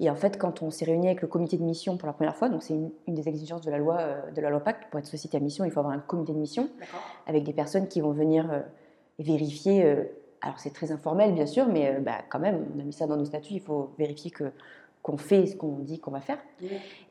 Et 0.00 0.10
en 0.10 0.14
fait, 0.14 0.38
quand 0.38 0.62
on 0.62 0.70
s'est 0.70 0.84
réuni 0.84 1.08
avec 1.08 1.22
le 1.22 1.28
comité 1.28 1.56
de 1.56 1.64
mission 1.64 1.96
pour 1.96 2.06
la 2.06 2.12
première 2.12 2.36
fois, 2.36 2.48
donc 2.48 2.62
c'est 2.62 2.74
une, 2.74 2.90
des 3.08 3.28
exigences 3.28 3.62
de 3.62 3.70
la 3.70 3.78
loi 3.78 3.98
euh, 3.98 4.30
de 4.30 4.40
la 4.40 4.50
loi 4.50 4.60
Pacte, 4.60 4.88
pour 4.90 5.00
être 5.00 5.06
société 5.06 5.36
à 5.36 5.40
mission, 5.40 5.64
il 5.64 5.72
faut 5.72 5.80
avoir 5.80 5.94
un 5.94 5.98
comité 5.98 6.32
de 6.32 6.38
mission 6.38 6.68
avec 7.26 7.42
des 7.42 7.52
personnes 7.52 7.88
qui 7.88 8.00
vont 8.00 8.12
venir 8.12 8.50
euh, 8.52 8.60
vérifier. 9.18 9.84
Euh, 9.84 10.04
alors 10.40 10.60
c'est 10.60 10.72
très 10.72 10.92
informel 10.92 11.34
bien 11.34 11.46
sûr, 11.46 11.66
mais 11.66 11.98
bah, 12.00 12.18
quand 12.28 12.38
même, 12.38 12.64
on 12.76 12.78
a 12.78 12.84
mis 12.84 12.92
ça 12.92 13.08
dans 13.08 13.16
nos 13.16 13.24
statuts, 13.24 13.54
il 13.54 13.60
faut 13.60 13.90
vérifier 13.98 14.30
que 14.30 14.52
qu'on 15.02 15.16
fait 15.16 15.46
ce 15.46 15.56
qu'on 15.56 15.78
dit 15.78 16.00
qu'on 16.00 16.10
va 16.10 16.20
faire. 16.20 16.38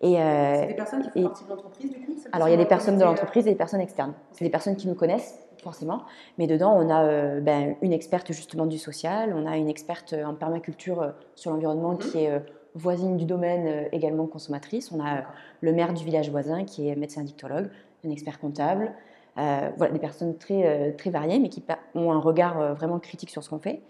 Et 0.01 0.15
c'est 0.15 0.67
des 0.67 0.73
personnes 0.73 1.01
qui 1.01 1.09
font 1.09 1.23
partie 1.23 1.43
de 1.45 1.49
l'entreprise 1.49 1.91
du 1.91 1.99
coup 1.99 2.15
Alors 2.31 2.47
il 2.47 2.51
y 2.51 2.53
a 2.53 2.57
des 2.57 2.65
personnes 2.65 2.97
de 2.97 3.03
l'entreprise 3.03 3.47
et 3.47 3.51
des 3.51 3.55
personnes 3.55 3.81
externes. 3.81 4.13
C'est 4.31 4.45
des 4.45 4.51
personnes 4.51 4.75
qui 4.75 4.87
nous 4.87 4.95
connaissent 4.95 5.39
forcément, 5.63 6.03
mais 6.37 6.47
dedans 6.47 6.73
on 6.77 6.89
a 6.89 7.39
ben, 7.39 7.75
une 7.81 7.93
experte 7.93 8.31
justement 8.31 8.65
du 8.65 8.77
social, 8.77 9.33
on 9.35 9.45
a 9.45 9.57
une 9.57 9.69
experte 9.69 10.13
en 10.13 10.35
permaculture 10.35 11.13
sur 11.35 11.51
l'environnement 11.51 11.93
mhm. 11.93 11.97
qui 11.97 12.17
est 12.19 12.41
voisine 12.77 13.17
du 13.17 13.25
domaine, 13.25 13.67
euh, 13.67 13.89
également 13.91 14.27
consommatrice. 14.27 14.91
On 14.91 15.03
a 15.03 15.17
euh, 15.17 15.21
le 15.61 15.73
maire 15.73 15.93
du 15.93 16.05
village 16.05 16.29
voisin 16.29 16.63
qui 16.63 16.87
est 16.87 16.95
médecin 16.95 17.23
dictologue, 17.23 17.69
un 18.05 18.11
expert 18.11 18.39
comptable. 18.39 18.93
Euh, 19.37 19.69
voilà, 19.77 19.93
des 19.93 19.99
personnes 19.99 20.35
très, 20.37 20.93
très 20.97 21.11
variées, 21.11 21.37
mais 21.37 21.49
qui 21.49 21.63
ont 21.93 22.11
un 22.11 22.19
regard 22.19 22.73
vraiment 22.73 22.97
critique 22.97 23.29
sur 23.29 23.43
ce 23.43 23.49
qu'on 23.51 23.59
fait. 23.59 23.81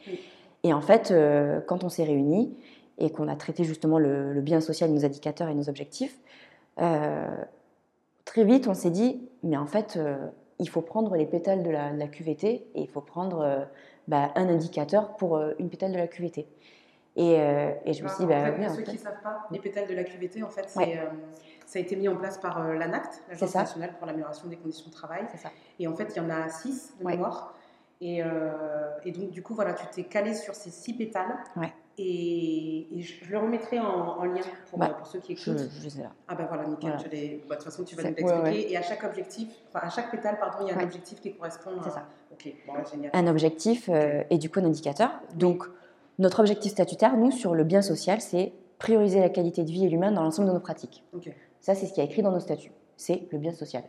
Et 0.64 0.74
en 0.74 0.82
fait, 0.82 1.14
quand 1.68 1.86
on 1.86 1.90
s'est 1.90 2.04
réunis 2.04 2.54
et 2.98 3.10
qu'on 3.12 3.28
a 3.28 3.36
traité 3.36 3.64
justement 3.64 4.00
le, 4.00 4.42
bien 4.42 4.62
social, 4.62 4.92
nos 4.92 5.06
indicateurs 5.06 5.50
et 5.50 5.56
nos 5.56 5.70
objectifs, 5.70 6.20
très 6.78 8.44
vite, 8.44 8.68
on 8.68 8.74
s'est 8.74 8.92
dit, 8.92 9.22
mais 9.44 9.58
en 9.58 9.66
fait, 9.66 10.00
il 10.60 10.70
faut 10.70 10.82
prendre 10.82 11.16
les 11.16 11.26
pétales 11.26 11.64
de 11.64 11.70
la, 11.70 12.08
QVT 12.08 12.48
et 12.48 12.82
il 12.82 12.88
faut 12.88 13.02
prendre 13.02 13.68
bah, 14.08 14.32
un 14.36 14.50
indicateur 14.50 15.16
pour 15.16 15.40
une 15.60 15.70
pétale 15.70 15.92
de 15.92 15.98
la 15.98 16.08
QVT. 16.08 16.48
Euh, 17.18 17.74
et, 17.86 17.94
je 17.94 18.04
me 18.04 18.10
suis 18.10 18.20
dit, 18.20 18.26
bah, 18.28 18.52
pour 18.52 18.76
ceux 18.76 18.84
qui 18.84 18.94
ne 18.94 18.98
savent 18.98 19.22
pas, 19.24 19.48
les 19.50 19.60
pétales 19.60 19.88
de 19.88 19.96
la 19.96 20.04
QVT, 20.04 20.44
en 20.44 20.50
fait, 20.50 20.68
euh, 20.78 21.06
ça 21.66 21.80
a 21.80 21.82
été 21.82 21.96
mis 21.96 22.08
en 22.08 22.16
place 22.16 22.38
par 22.38 22.62
euh, 22.62 22.76
l'ANACT, 22.76 23.24
l'Agence 23.30 23.56
nationale 23.56 23.94
pour 23.98 24.06
l'amélioration 24.06 24.48
des 24.48 24.58
conditions 24.58 24.88
de 24.90 24.94
travail. 24.94 25.26
Ça. 25.36 25.50
Et 25.80 25.88
en 25.88 25.96
fait, 25.96 26.14
il 26.16 26.18
y 26.18 26.20
en 26.20 26.30
a 26.30 26.48
six 26.50 26.94
de 27.00 27.06
mémoire. 27.06 27.56
Et, 28.00 28.22
et, 29.04 29.12
donc, 29.12 29.32
du 29.32 29.42
coup, 29.42 29.56
voilà, 29.56 29.74
tu 29.74 29.84
t'es 29.88 30.04
calé 30.04 30.36
sur 30.36 30.54
ces 30.54 30.70
six 30.70 30.94
pétales. 30.94 31.36
Et, 32.00 32.88
je, 32.96 33.32
le 33.32 33.40
remettrai 33.40 33.80
en, 33.80 34.24
lien 34.24 34.42
pour, 34.70 34.78
bah, 34.78 34.90
pour, 34.90 35.08
ceux 35.08 35.20
qui 35.20 35.34
écoutent. 35.34 35.70
Je, 35.82 35.90
sais 35.90 36.02
là. 36.02 36.12
Ah 36.28 36.36
ben 36.36 36.46
voilà, 36.46 36.68
nickel. 36.68 36.92
Bah, 36.92 36.98
de 37.02 37.54
toute 37.56 37.64
façon, 37.64 37.84
tu 37.84 37.96
vas 37.96 38.04
nous 38.04 38.16
l'expliquer. 38.16 38.72
Et 38.72 38.78
à 38.78 38.82
chaque 38.82 39.04
objectif, 39.04 39.50
enfin 39.70 39.88
à 39.88 39.90
chaque 39.90 40.12
pétale, 40.12 40.38
pardon, 40.40 40.66
il 40.66 40.70
y 40.70 40.72
a 40.72 40.80
un 40.80 40.84
objectif 40.84 41.20
qui 41.20 41.34
correspond. 41.34 41.72
C'est 41.84 41.90
ça. 41.90 42.06
Ok, 42.32 42.54
bon, 42.68 42.74
génial. 42.92 43.12
Un 43.14 43.28
objectif 43.28 43.90
et 44.30 44.38
du 44.38 44.50
coup 44.50 44.60
un 44.60 44.66
indicateur. 44.66 45.12
Donc, 45.36 45.64
notre 46.20 46.40
objectif 46.40 46.72
statutaire, 46.72 47.16
nous, 47.18 47.32
sur 47.32 47.54
le 47.54 47.64
bien 47.64 47.82
social, 47.82 48.22
c'est 48.22 48.54
prioriser 48.80 49.20
la 49.20 49.30
qualité 49.30 49.64
de 49.64 49.72
vie 49.72 49.86
et 49.86 49.90
l'humain 49.90 50.12
dans 50.12 50.24
l'ensemble 50.24 50.48
de 50.48 50.54
nos 50.54 50.60
pratiques. 50.60 51.04
Ça, 51.60 51.76
c'est 51.76 51.86
ce 51.86 51.94
qui 51.94 52.02
est 52.02 52.06
écrit 52.06 52.22
dans 52.22 52.32
nos 52.32 52.40
statuts. 52.40 52.72
C'est 52.96 53.28
le 53.32 53.38
bien 53.38 53.54
social. 53.54 53.84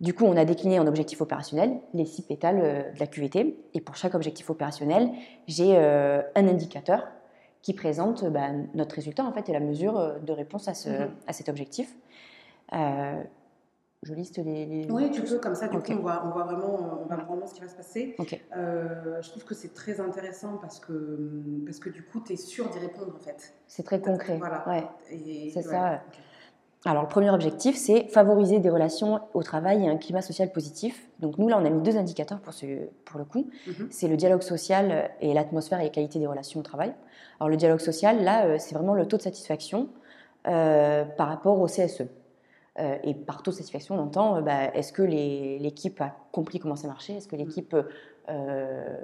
Du 0.00 0.14
coup, 0.14 0.24
on 0.24 0.36
a 0.36 0.44
décliné 0.44 0.78
en 0.78 0.86
objectif 0.86 1.20
opérationnel 1.20 1.80
les 1.92 2.04
six 2.04 2.22
pétales 2.22 2.60
euh, 2.62 2.92
de 2.92 3.00
la 3.00 3.06
QVT. 3.08 3.56
Et 3.74 3.80
pour 3.80 3.96
chaque 3.96 4.14
objectif 4.14 4.48
opérationnel, 4.48 5.10
j'ai 5.48 5.76
euh, 5.76 6.22
un 6.36 6.46
indicateur 6.46 7.08
qui 7.62 7.74
présente 7.74 8.24
bah, 8.30 8.50
notre 8.74 8.94
résultat 8.94 9.24
en 9.24 9.32
fait 9.32 9.48
et 9.48 9.52
la 9.52 9.60
mesure 9.60 9.98
euh, 9.98 10.18
de 10.18 10.32
réponse 10.32 10.68
à, 10.68 10.74
ce, 10.74 10.88
mm-hmm. 10.88 11.08
à 11.26 11.32
cet 11.32 11.48
objectif. 11.48 11.94
je 12.72 14.14
liste 14.14 14.38
les. 14.38 14.86
Oui, 14.90 15.10
tu 15.10 15.22
peux, 15.22 15.38
comme 15.38 15.54
ça, 15.54 15.68
du 15.68 15.78
coup, 15.78 15.92
on 15.92 15.96
voit, 15.96 16.22
on 16.24 16.30
voit 16.30 16.44
vraiment, 16.44 17.02
on 17.02 17.06
va 17.06 17.16
vraiment 17.16 17.46
ce 17.46 17.54
qui 17.54 17.60
va 17.60 17.68
se 17.68 17.76
passer. 17.76 18.16
Euh, 18.56 19.20
je 19.20 19.30
trouve 19.30 19.44
que 19.44 19.54
c'est 19.54 19.74
très 19.74 20.00
intéressant 20.00 20.58
parce 20.58 20.78
que, 20.78 21.42
parce 21.64 21.78
que 21.80 21.90
du 21.90 22.04
coup, 22.04 22.20
tu 22.20 22.34
es 22.34 22.36
sûr 22.36 22.68
d'y 22.70 22.78
répondre, 22.78 23.14
en 23.16 23.18
fait. 23.18 23.54
C'est 23.66 23.82
très 23.82 24.00
concret. 24.00 24.38
Voilà. 24.38 24.68
Ouais. 24.68 24.86
C'est 25.52 25.62
ça. 25.62 26.02
Alors, 26.84 27.02
le 27.02 27.08
premier 27.08 27.30
objectif, 27.30 27.76
c'est 27.76 28.04
favoriser 28.08 28.60
des 28.60 28.70
relations 28.70 29.20
au 29.34 29.42
travail 29.42 29.84
et 29.84 29.88
un 29.88 29.96
climat 29.96 30.22
social 30.22 30.52
positif. 30.52 31.08
Donc, 31.18 31.36
nous, 31.36 31.48
là, 31.48 31.58
on 31.60 31.64
a 31.64 31.70
mis 31.70 31.82
deux 31.82 31.96
indicateurs 31.96 32.40
pour, 32.40 32.52
ce, 32.52 32.66
pour 33.04 33.18
le 33.18 33.24
coup. 33.24 33.50
Mhm. 33.66 33.88
C'est 33.90 34.08
le 34.08 34.16
dialogue 34.16 34.42
social 34.42 35.10
et 35.20 35.34
l'atmosphère 35.34 35.80
et 35.80 35.84
la 35.84 35.90
qualité 35.90 36.18
des 36.18 36.26
relations 36.26 36.60
au 36.60 36.62
travail. 36.62 36.94
Alors, 37.40 37.48
le 37.48 37.56
dialogue 37.56 37.80
social, 37.80 38.22
là, 38.22 38.46
euh, 38.46 38.56
c'est 38.58 38.74
vraiment 38.74 38.94
le 38.94 39.06
taux 39.06 39.16
de 39.16 39.22
satisfaction 39.22 39.88
euh, 40.46 41.04
par 41.04 41.28
rapport 41.28 41.60
au 41.60 41.66
CSE. 41.66 42.04
Euh, 42.78 42.96
et 43.02 43.14
par 43.14 43.42
taux 43.42 43.50
de 43.50 43.56
satisfaction, 43.56 43.96
on 43.96 43.98
entend 43.98 44.36
euh, 44.36 44.40
bah, 44.40 44.72
est-ce 44.74 44.92
que 44.92 45.02
l'équipe 45.02 46.00
a 46.00 46.14
compris 46.30 46.60
comment 46.60 46.76
ça 46.76 46.86
marchait? 46.86 47.14
Est-ce 47.14 47.26
que 47.26 47.34
mm. 47.34 47.38
l'équipe 47.38 47.76
euh, 48.28 48.98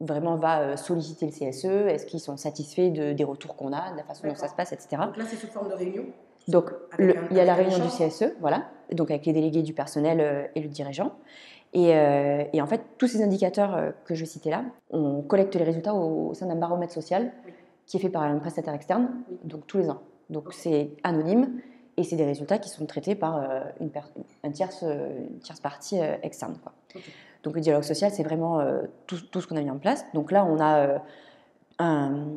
vraiment 0.00 0.36
va 0.36 0.76
solliciter 0.76 1.26
le 1.26 1.32
CSE 1.32 1.64
Est-ce 1.64 2.06
qu'ils 2.06 2.20
sont 2.20 2.36
satisfaits 2.36 2.90
de, 2.90 3.12
des 3.12 3.24
retours 3.24 3.56
qu'on 3.56 3.72
a, 3.72 3.90
de 3.92 3.96
la 3.96 4.04
façon 4.04 4.28
dont 4.28 4.36
ça 4.36 4.48
se 4.48 4.54
passe, 4.54 4.72
etc. 4.72 5.02
Donc 5.06 5.16
là, 5.16 5.24
c'est 5.28 5.36
sous 5.36 5.48
forme 5.48 5.68
de 5.68 5.74
réunion? 5.74 6.04
Donc, 6.48 6.70
il 6.98 7.14
y 7.36 7.40
a 7.40 7.44
la 7.44 7.54
réunion 7.54 7.78
du 7.78 7.88
CSE, 7.88 8.34
voilà, 8.40 8.68
donc 8.92 9.10
avec 9.10 9.26
les 9.26 9.32
délégués 9.32 9.62
du 9.62 9.72
personnel 9.72 10.50
et 10.54 10.60
le 10.60 10.68
dirigeant. 10.68 11.12
Et, 11.72 11.92
en 11.94 12.66
fait, 12.66 12.82
tous 12.98 13.08
ces 13.08 13.22
indicateurs 13.22 13.92
que 14.04 14.14
je 14.14 14.24
citais 14.24 14.50
là, 14.50 14.64
on 14.90 15.22
collecte 15.22 15.54
les 15.54 15.64
résultats 15.64 15.94
au, 15.94 16.34
sein 16.34 16.46
d'un 16.46 16.56
baromètre 16.56 16.92
social 16.92 17.32
qui 17.86 17.96
est 17.96 18.00
fait 18.00 18.08
par 18.08 18.22
un 18.22 18.38
prestataire 18.38 18.74
externe, 18.74 19.10
donc 19.44 19.66
tous 19.66 19.78
les 19.78 19.90
ans. 19.90 20.02
Donc 20.30 20.52
c'est 20.52 20.90
anonyme 21.02 21.60
et 21.96 22.04
c'est 22.04 22.16
des 22.16 22.24
résultats 22.24 22.58
qui 22.58 22.70
sont 22.70 22.86
traités 22.86 23.14
par 23.14 23.36
euh, 23.36 23.60
une, 23.80 23.90
tierce, 24.52 24.82
une, 24.82 25.38
tierce, 25.40 25.60
partie 25.60 26.00
euh, 26.00 26.16
externe. 26.22 26.56
Quoi. 26.62 26.72
Donc 27.42 27.54
le 27.54 27.60
dialogue 27.60 27.82
social, 27.82 28.10
c'est 28.10 28.22
vraiment 28.22 28.60
euh, 28.60 28.82
tout, 29.06 29.20
tout, 29.30 29.40
ce 29.40 29.46
qu'on 29.46 29.56
a 29.56 29.60
mis 29.60 29.70
en 29.70 29.78
place. 29.78 30.06
Donc 30.14 30.32
là, 30.32 30.44
on 30.44 30.58
a 30.60 31.02
un 31.78 32.28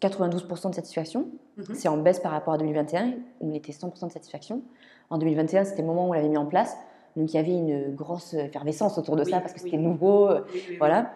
92% 0.00 0.70
de 0.70 0.74
satisfaction. 0.74 1.28
Mhm. 1.56 1.74
C'est 1.74 1.88
en 1.88 1.96
baisse 1.96 2.20
par 2.20 2.32
rapport 2.32 2.54
à 2.54 2.58
2021, 2.58 3.14
où 3.40 3.50
on 3.50 3.54
était 3.54 3.72
100% 3.72 4.06
de 4.06 4.12
satisfaction. 4.12 4.62
En 5.10 5.18
2021, 5.18 5.64
c'était 5.64 5.82
le 5.82 5.88
moment 5.88 6.06
où 6.06 6.10
on 6.10 6.12
l'avait 6.12 6.28
mis 6.28 6.36
en 6.36 6.46
place. 6.46 6.76
Donc 7.16 7.32
il 7.32 7.36
y 7.36 7.38
avait 7.38 7.52
une 7.52 7.94
grosse 7.94 8.34
effervescence 8.34 8.98
autour 8.98 9.14
de 9.14 9.24
ça 9.24 9.40
parce 9.40 9.52
que 9.52 9.60
c'était 9.60 9.76
nouveau. 9.76 10.30
voilà. 10.78 11.12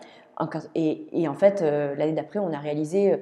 Et, 0.77 1.09
et, 1.11 1.27
en 1.27 1.35
fait, 1.35 1.63
l'année 1.63 2.13
d'après, 2.13 2.39
on 2.39 2.53
a 2.53 2.59
réalisé 2.59 3.19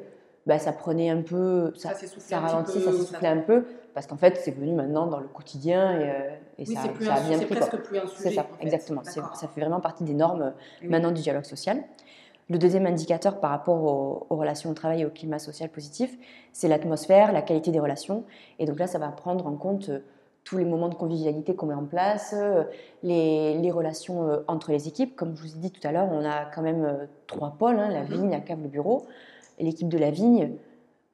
bah, 0.46 0.60
ça 0.60 0.72
prenait 0.72 1.10
un 1.10 1.22
peu, 1.22 1.72
ça, 1.74 1.92
ça, 1.94 2.06
ça 2.18 2.38
ralentit, 2.38 2.80
ça 2.80 2.92
s'essoufflait 2.92 3.28
un 3.28 3.38
peu, 3.38 3.64
parce 3.94 4.06
qu'en 4.06 4.16
fait, 4.16 4.36
c'est 4.36 4.52
venu 4.52 4.72
maintenant 4.72 5.06
dans 5.08 5.18
le 5.18 5.26
quotidien 5.26 5.98
et, 5.98 6.04
euh, 6.08 6.36
et 6.58 6.64
ça, 6.64 6.82
ça, 7.00 7.14
a 7.14 7.20
bien 7.20 7.38
pris. 7.38 7.58
C'est 7.60 7.82
plus 7.82 7.98
un 7.98 8.06
sujet. 8.06 8.22
C'est 8.22 8.34
ça, 8.34 8.46
exactement. 8.60 9.02
Ça 9.02 9.48
fait 9.48 9.60
vraiment 9.60 9.80
partie 9.80 10.04
des 10.04 10.14
normes 10.14 10.52
maintenant 10.82 11.10
du 11.10 11.20
dialogue 11.20 11.44
social. 11.44 11.82
Le 12.48 12.58
deuxième 12.58 12.86
indicateur 12.86 13.40
par 13.40 13.50
rapport 13.50 14.26
aux, 14.30 14.36
relations 14.36 14.70
au 14.70 14.74
travail 14.74 15.02
et 15.02 15.04
au 15.04 15.10
climat 15.10 15.38
social 15.38 15.68
positif, 15.68 16.16
c'est 16.52 16.68
l'atmosphère, 16.68 17.32
la 17.32 17.42
qualité 17.42 17.70
des 17.70 17.80
relations. 17.80 18.24
Et 18.58 18.66
donc 18.66 18.78
là, 18.78 18.86
ça 18.86 18.98
va 18.98 19.08
prendre 19.08 19.46
en 19.46 19.56
compte 19.56 19.88
euh, 19.88 19.98
tous 20.44 20.58
les 20.58 20.64
moments 20.64 20.88
de 20.88 20.94
convivialité 20.94 21.56
qu'on 21.56 21.66
met 21.66 21.74
en 21.74 21.86
place, 21.86 22.32
euh, 22.36 22.62
les, 23.02 23.58
les, 23.58 23.70
relations 23.72 24.44
entre 24.46 24.70
les 24.70 24.86
équipes. 24.86 25.16
Comme 25.16 25.36
je 25.36 25.42
vous 25.42 25.56
ai 25.56 25.58
dit 25.58 25.72
tout 25.72 25.86
à 25.86 25.90
l'heure, 25.90 26.08
on 26.12 26.24
a 26.24 26.44
quand 26.44 26.62
même 26.62 27.08
trois 27.26 27.56
pôles, 27.58 27.80
hein, 27.80 27.88
la 27.88 28.04
mm-hmm. 28.04 28.12
vigne, 28.12 28.30
la 28.30 28.40
cave, 28.40 28.62
le 28.62 28.68
bureau 28.68 29.06
l'équipe 29.58 29.88
de 29.88 29.98
la 29.98 30.10
vigne, 30.10 30.52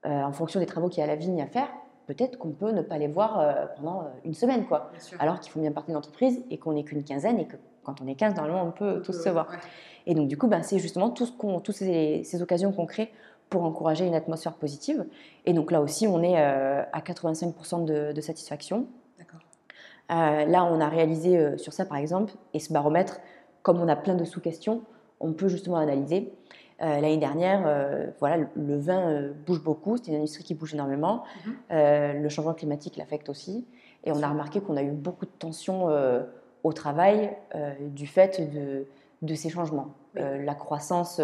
euh, 0.07 0.23
en 0.23 0.33
fonction 0.33 0.61
des 0.61 0.67
travaux 0.67 0.89
qu'il 0.89 0.99
y 0.99 1.01
a 1.03 1.05
à 1.05 1.07
la 1.07 1.17
vigne 1.17 1.41
à 1.41 1.47
faire, 1.47 1.69
peut-être 2.07 2.39
qu'on 2.39 2.51
peut 2.51 2.73
ne 2.73 2.83
pas 2.83 2.99
les 2.99 3.09
voir 3.09 3.39
euh, 3.39 3.67
pendant 3.77 4.03
euh, 4.03 4.05
une 4.25 4.35
semaine, 4.35 4.67
quoi. 4.67 4.91
Alors 5.19 5.41
qu'ils 5.41 5.53
font 5.53 5.61
bien 5.61 5.73
partie 5.73 5.91
de 5.91 5.95
l'entreprise 5.95 6.43
et 6.51 6.59
qu'on 6.59 6.73
n'est 6.73 6.85
qu'une 6.85 7.05
quinzaine 7.05 7.39
et 7.39 7.47
que 7.47 7.57
quand 7.85 8.01
on 8.01 8.07
est 8.07 8.15
15, 8.15 8.37
normalement, 8.37 8.65
on 8.65 8.71
peut 8.71 9.03
tous 9.03 9.13
se 9.13 9.29
voir. 9.29 9.49
Et 10.07 10.15
donc, 10.15 10.29
du 10.29 10.37
coup, 10.37 10.49
ben, 10.49 10.63
c'est 10.63 10.79
justement 10.79 11.11
tout 11.11 11.27
ce 11.27 11.33
toutes 11.61 11.75
ces, 11.75 12.23
ces, 12.25 12.43
occasions 12.43 12.73
qu'on 12.73 12.87
crée 12.87 13.13
pour 13.49 13.65
encourager 13.65 14.07
une 14.07 14.15
atmosphère 14.15 14.55
positive. 14.55 15.05
Et 15.45 15.53
donc 15.53 15.71
là 15.71 15.81
aussi, 15.81 16.07
on 16.07 16.23
est 16.23 16.37
à 16.37 17.01
85% 17.01 17.85
de, 17.85 18.13
de, 18.13 18.21
satisfaction. 18.21 18.87
là, 20.09 20.65
on 20.65 20.81
a 20.81 20.89
réalisé 20.89 21.59
sur 21.59 21.73
ça, 21.73 21.85
par 21.85 21.99
exemple, 21.99 22.33
et 22.55 22.61
ce 22.61 22.73
baromètre, 22.73 23.21
comme 23.63 23.81
on 23.81 23.89
a 23.89 23.97
plein 23.97 24.15
de 24.15 24.25
sous-questions, 24.25 24.83
on 25.21 25.33
peut 25.33 25.49
justement 25.49 25.77
analyser 25.77 26.33
euh, 26.83 26.97
l'année 26.97 27.17
dernière, 27.17 27.63
euh, 27.67 28.09
voilà, 28.19 28.45
le 28.57 28.77
vin 28.77 29.09
euh, 29.09 29.33
bouge 29.47 29.63
beaucoup, 29.63 29.97
c'est 29.97 30.09
une 30.11 30.17
industrie 30.17 30.43
qui 30.43 30.55
bouge 30.55 30.75
énormément. 30.75 31.23
Mhm. 31.71 32.23
le 32.23 32.29
changement 32.29 32.55
climatique 32.55 32.97
l'affecte 32.97 33.29
aussi. 33.29 33.67
Et 34.05 34.11
on 34.11 34.23
a 34.23 34.29
remarqué 34.29 34.61
qu'on 34.61 34.77
a 34.77 34.83
eu 34.83 34.91
beaucoup 34.91 35.27
de 35.27 35.31
tensions 35.39 35.89
au 36.65 36.73
travail 36.73 37.37
du 37.81 38.09
fait 38.09 38.51
de, 38.53 38.87
ces 39.35 39.49
changements. 39.49 39.89
la 40.15 40.55
croissance 40.55 41.21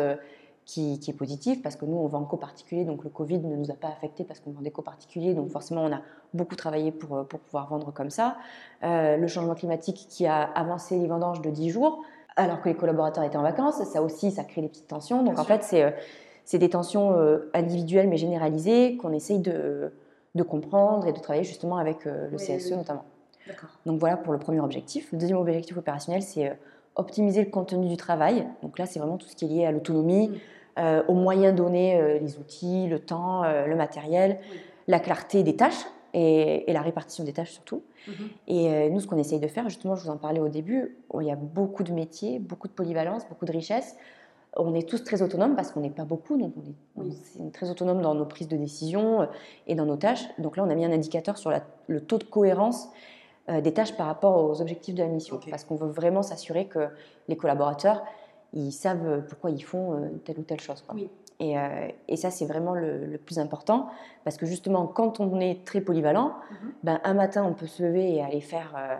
qui, 0.65 1.01
est 1.07 1.17
positive, 1.17 1.63
parce 1.63 1.77
que 1.77 1.85
nous, 1.85 1.97
on 1.97 2.07
vend 2.07 2.25
qu'aux 2.25 2.37
particuliers, 2.37 2.85
donc 2.85 3.05
le 3.05 3.11
Covid 3.11 3.39
ne 3.39 3.57
nous 3.57 3.71
a 3.71 3.75
pas 3.75 3.89
affecté 3.89 4.25
parce 4.25 4.41
qu'on 4.41 4.51
vendait 4.53 4.71
qu'aux 4.71 4.83
particuliers, 4.83 5.35
donc 5.35 5.51
forcément, 5.51 5.83
on 5.83 5.93
a 5.93 6.01
beaucoup 6.35 6.57
travaillé 6.57 6.93
pour, 6.93 7.27
pour 7.27 7.41
pouvoir 7.41 7.69
vendre 7.69 7.93
comme 7.93 8.11
ça. 8.11 8.37
le 8.83 9.27
changement 9.27 9.55
climatique 9.55 10.07
qui 10.09 10.27
a 10.27 10.43
avancé 10.43 10.99
les 10.99 11.07
vendanges 11.07 11.41
de 11.41 11.51
10 11.51 11.71
jours, 11.71 12.03
alors 12.39 12.61
que 12.63 12.69
les 12.69 12.75
collaborateurs 12.75 13.25
étaient 13.25 13.37
en 13.37 13.43
vacances. 13.43 13.83
Ça 13.85 14.01
aussi, 14.01 14.31
ça 14.31 14.45
crée 14.45 14.63
des 14.63 14.69
petites 14.69 14.87
tensions. 14.87 15.23
Donc 15.23 15.39
en 15.39 15.45
fait, 15.45 15.67
euh, 15.75 15.91
c'est 16.45 16.59
des 16.59 16.71
tensions 16.71 17.13
euh, 17.19 17.51
individuelles 17.53 18.09
mais 18.09 18.17
généralisées 18.17 18.97
qu'on 18.97 19.13
essaye 19.13 19.41
de, 19.41 19.93
comprendre 20.49 21.09
et 21.09 21.13
de 21.13 21.19
travailler 21.19 21.45
justement 21.45 21.79
avec 21.79 22.07
euh, 22.07 22.29
le 22.31 22.37
CSE 22.37 22.71
notamment. 22.71 23.05
Donc 23.87 23.99
voilà 23.99 24.17
pour 24.17 24.33
le 24.33 24.39
premier 24.39 24.61
objectif. 24.61 25.11
Le 25.13 25.19
deuxième 25.19 25.39
objectif 25.39 25.77
opérationnel, 25.77 26.23
c'est 26.23 26.57
optimiser 26.99 27.43
le 27.43 27.51
contenu 27.51 27.89
du 27.89 27.97
travail. 27.97 28.47
Donc 28.63 28.79
là, 28.79 28.85
c'est 28.85 28.99
vraiment 28.99 29.17
tout 29.17 29.29
ce 29.29 29.35
qui 29.35 29.47
est 29.47 29.49
lié 29.49 29.65
à 29.65 29.73
l'autonomie, 29.73 30.31
mm. 30.77 30.83
aux 31.09 31.15
moyens 31.15 31.57
donnés, 31.57 32.19
les 32.21 32.39
outils, 32.39 32.87
le 32.89 32.99
temps, 32.99 33.43
le 33.45 33.75
matériel, 33.75 34.39
la 34.87 35.01
clarté 35.01 35.43
des 35.43 35.57
tâches 35.57 35.87
et, 36.15 36.73
la 36.73 36.83
répartition 36.83 37.25
des 37.25 37.33
tâches 37.33 37.53
surtout. 37.53 37.83
Mhm. 38.07 38.15
Et 38.47 38.73
euh, 38.73 38.89
nous, 38.89 39.01
ce 39.01 39.07
qu'on 39.07 39.19
essaye 39.19 39.41
de 39.41 39.49
faire, 39.49 39.69
justement, 39.69 39.95
je 39.95 40.05
vous 40.05 40.11
en 40.11 40.17
parlais 40.17 40.41
au 40.41 40.49
début, 40.49 40.97
il 41.21 41.27
y 41.27 41.31
a 41.31 41.37
beaucoup 41.37 41.83
de 41.83 41.93
métiers, 41.93 42.39
beaucoup 42.39 42.69
de 42.69 42.73
polyvalence, 42.73 43.27
beaucoup 43.29 43.45
de 43.45 43.53
richesse. 43.53 43.97
On 44.57 44.75
est 44.75 44.89
tous 44.89 45.05
très 45.05 45.23
autonomes 45.23 45.55
parce 45.55 45.71
qu'on 45.71 45.81
n'est 45.81 45.91
pas 45.91 46.05
beaucoup, 46.05 46.37
donc 46.39 46.55
on 46.97 47.05
est, 47.05 47.53
très 47.53 47.71
autonome 47.71 48.01
dans 48.01 48.15
nos 48.15 48.25
prises 48.25 48.49
de 48.49 48.57
décision 48.57 49.23
euh, 49.23 49.27
et 49.67 49.75
dans 49.75 49.85
nos 49.85 49.97
tâches. 49.97 50.25
Donc 50.39 50.57
là, 50.57 50.65
on 50.67 50.71
a 50.71 50.75
mis 50.75 50.85
un 50.85 50.93
indicateur 50.93 51.37
sur 51.37 51.53
le 51.87 52.01
taux 52.01 52.19
de 52.19 52.25
cohérence 52.25 52.87
euh, 52.87 52.91
des 53.49 53.73
tâches 53.73 53.97
par 53.97 54.07
rapport 54.07 54.45
aux 54.45 54.61
objectifs 54.61 54.95
de 54.95 55.03
la 55.03 55.09
mission, 55.09 55.41
parce 55.51 55.65
qu'on 55.65 55.77
veut 55.77 55.89
vraiment 55.89 56.23
s'assurer 56.23 56.67
que 56.67 56.89
les 57.29 57.37
collaborateurs, 57.37 58.05
ils 58.53 58.73
savent 58.73 59.25
pourquoi 59.29 59.51
ils 59.51 59.65
font 59.65 60.11
telle 60.25 60.39
ou 60.39 60.43
telle 60.43 60.61
chose. 60.61 60.83
Quoi. 60.83 60.95
Oui. 60.95 61.11
Euh, 61.41 61.89
et, 62.09 62.17
ça, 62.17 62.31
c'est 62.31 62.47
vraiment 62.47 62.75
le, 62.75 63.19
plus 63.25 63.39
important, 63.39 63.89
parce 64.25 64.37
que 64.37 64.47
justement, 64.47 64.87
quand 64.87 65.21
on 65.21 65.39
est 65.41 65.65
très 65.65 65.81
polyvalent, 65.81 66.35
mhm. 66.51 66.73
ben, 66.83 67.01
un 67.05 67.15
matin, 67.15 67.45
on 67.45 67.55
peut 67.55 67.67
se 67.67 67.83
lever 67.83 68.15
et 68.15 68.23
aller 68.23 68.41
faire, 68.41 68.75
euh, 68.77 68.97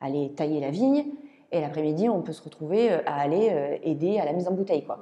aller 0.00 0.32
tailler 0.32 0.60
la 0.60 0.70
vigne, 0.70 1.06
et 1.52 1.60
l'après-midi, 1.60 2.08
on 2.08 2.22
peut 2.22 2.32
se 2.32 2.42
retrouver 2.42 2.92
euh, 2.92 2.98
à 3.06 3.20
aller 3.20 3.80
aider 3.82 4.18
à 4.20 4.24
la 4.24 4.32
mise 4.32 4.46
en 4.46 4.52
bouteille. 4.52 4.84
Quoi. 4.84 5.00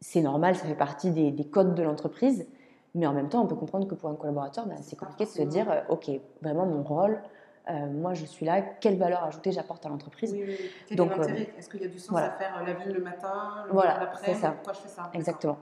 C'est 0.00 0.22
normal, 0.22 0.56
ça 0.56 0.66
fait 0.66 0.74
partie 0.74 1.10
des, 1.12 1.44
codes 1.44 1.74
de 1.74 1.82
l'entreprise, 1.82 2.48
mais 2.94 3.06
en 3.06 3.12
même 3.12 3.28
temps, 3.28 3.42
on 3.42 3.46
peut 3.46 3.54
comprendre 3.54 3.86
que 3.86 3.94
pour 3.94 4.10
un 4.10 4.16
collaborateur, 4.16 4.66
ben, 4.66 4.76
c'est 4.80 4.98
compliqué 4.98 5.24
de 5.24 5.30
se 5.30 5.42
dire, 5.42 5.84
ok, 5.88 6.10
vraiment 6.42 6.66
mon 6.66 6.82
rôle, 6.82 7.22
euh, 7.70 7.86
moi 7.86 8.14
je 8.14 8.24
suis 8.24 8.44
là, 8.44 8.60
quelle 8.60 8.96
valeur 8.96 9.22
ajoutée 9.22 9.52
j'apporte 9.52 9.86
à 9.86 9.88
l'entreprise. 9.88 10.32
Oui, 10.32 10.44
oui. 10.46 10.96
Donc, 10.96 11.12
euh, 11.12 11.24
est-ce 11.56 11.68
qu'il 11.68 11.80
y 11.80 11.84
a 11.84 11.88
du 11.88 11.98
sens 11.98 12.18
à 12.18 12.30
faire 12.30 12.58
euh, 12.60 12.66
la 12.66 12.72
ville 12.72 12.92
le 12.92 13.00
matin, 13.00 13.64
le 13.66 13.72
voilà, 13.72 14.02
après 14.02 14.34
ça. 14.34 14.50
Pourquoi 14.50 14.72
je 14.72 14.80
fais 14.80 14.88
ça 14.88 15.10
Exactement. 15.14 15.58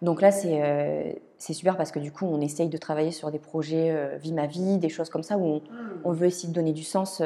Donc 0.00 0.22
là, 0.22 0.30
c'est 0.30 1.20
c'est 1.38 1.52
super 1.52 1.76
parce 1.76 1.90
que 1.90 1.98
du 1.98 2.12
coup, 2.12 2.26
on 2.26 2.40
essaye 2.40 2.68
de 2.68 2.78
travailler 2.78 3.10
sur 3.10 3.30
des 3.30 3.38
projets 3.38 4.16
vie 4.18 4.32
ma 4.32 4.46
vie, 4.46 4.78
des 4.78 4.88
choses 4.88 5.10
comme 5.10 5.22
ça 5.22 5.36
où 5.36 5.56
hmm. 5.56 6.00
on, 6.04 6.12
veut 6.12 6.26
essayer 6.26 6.48
de 6.48 6.54
donner 6.54 6.72
du 6.72 6.84
sens 6.84 7.22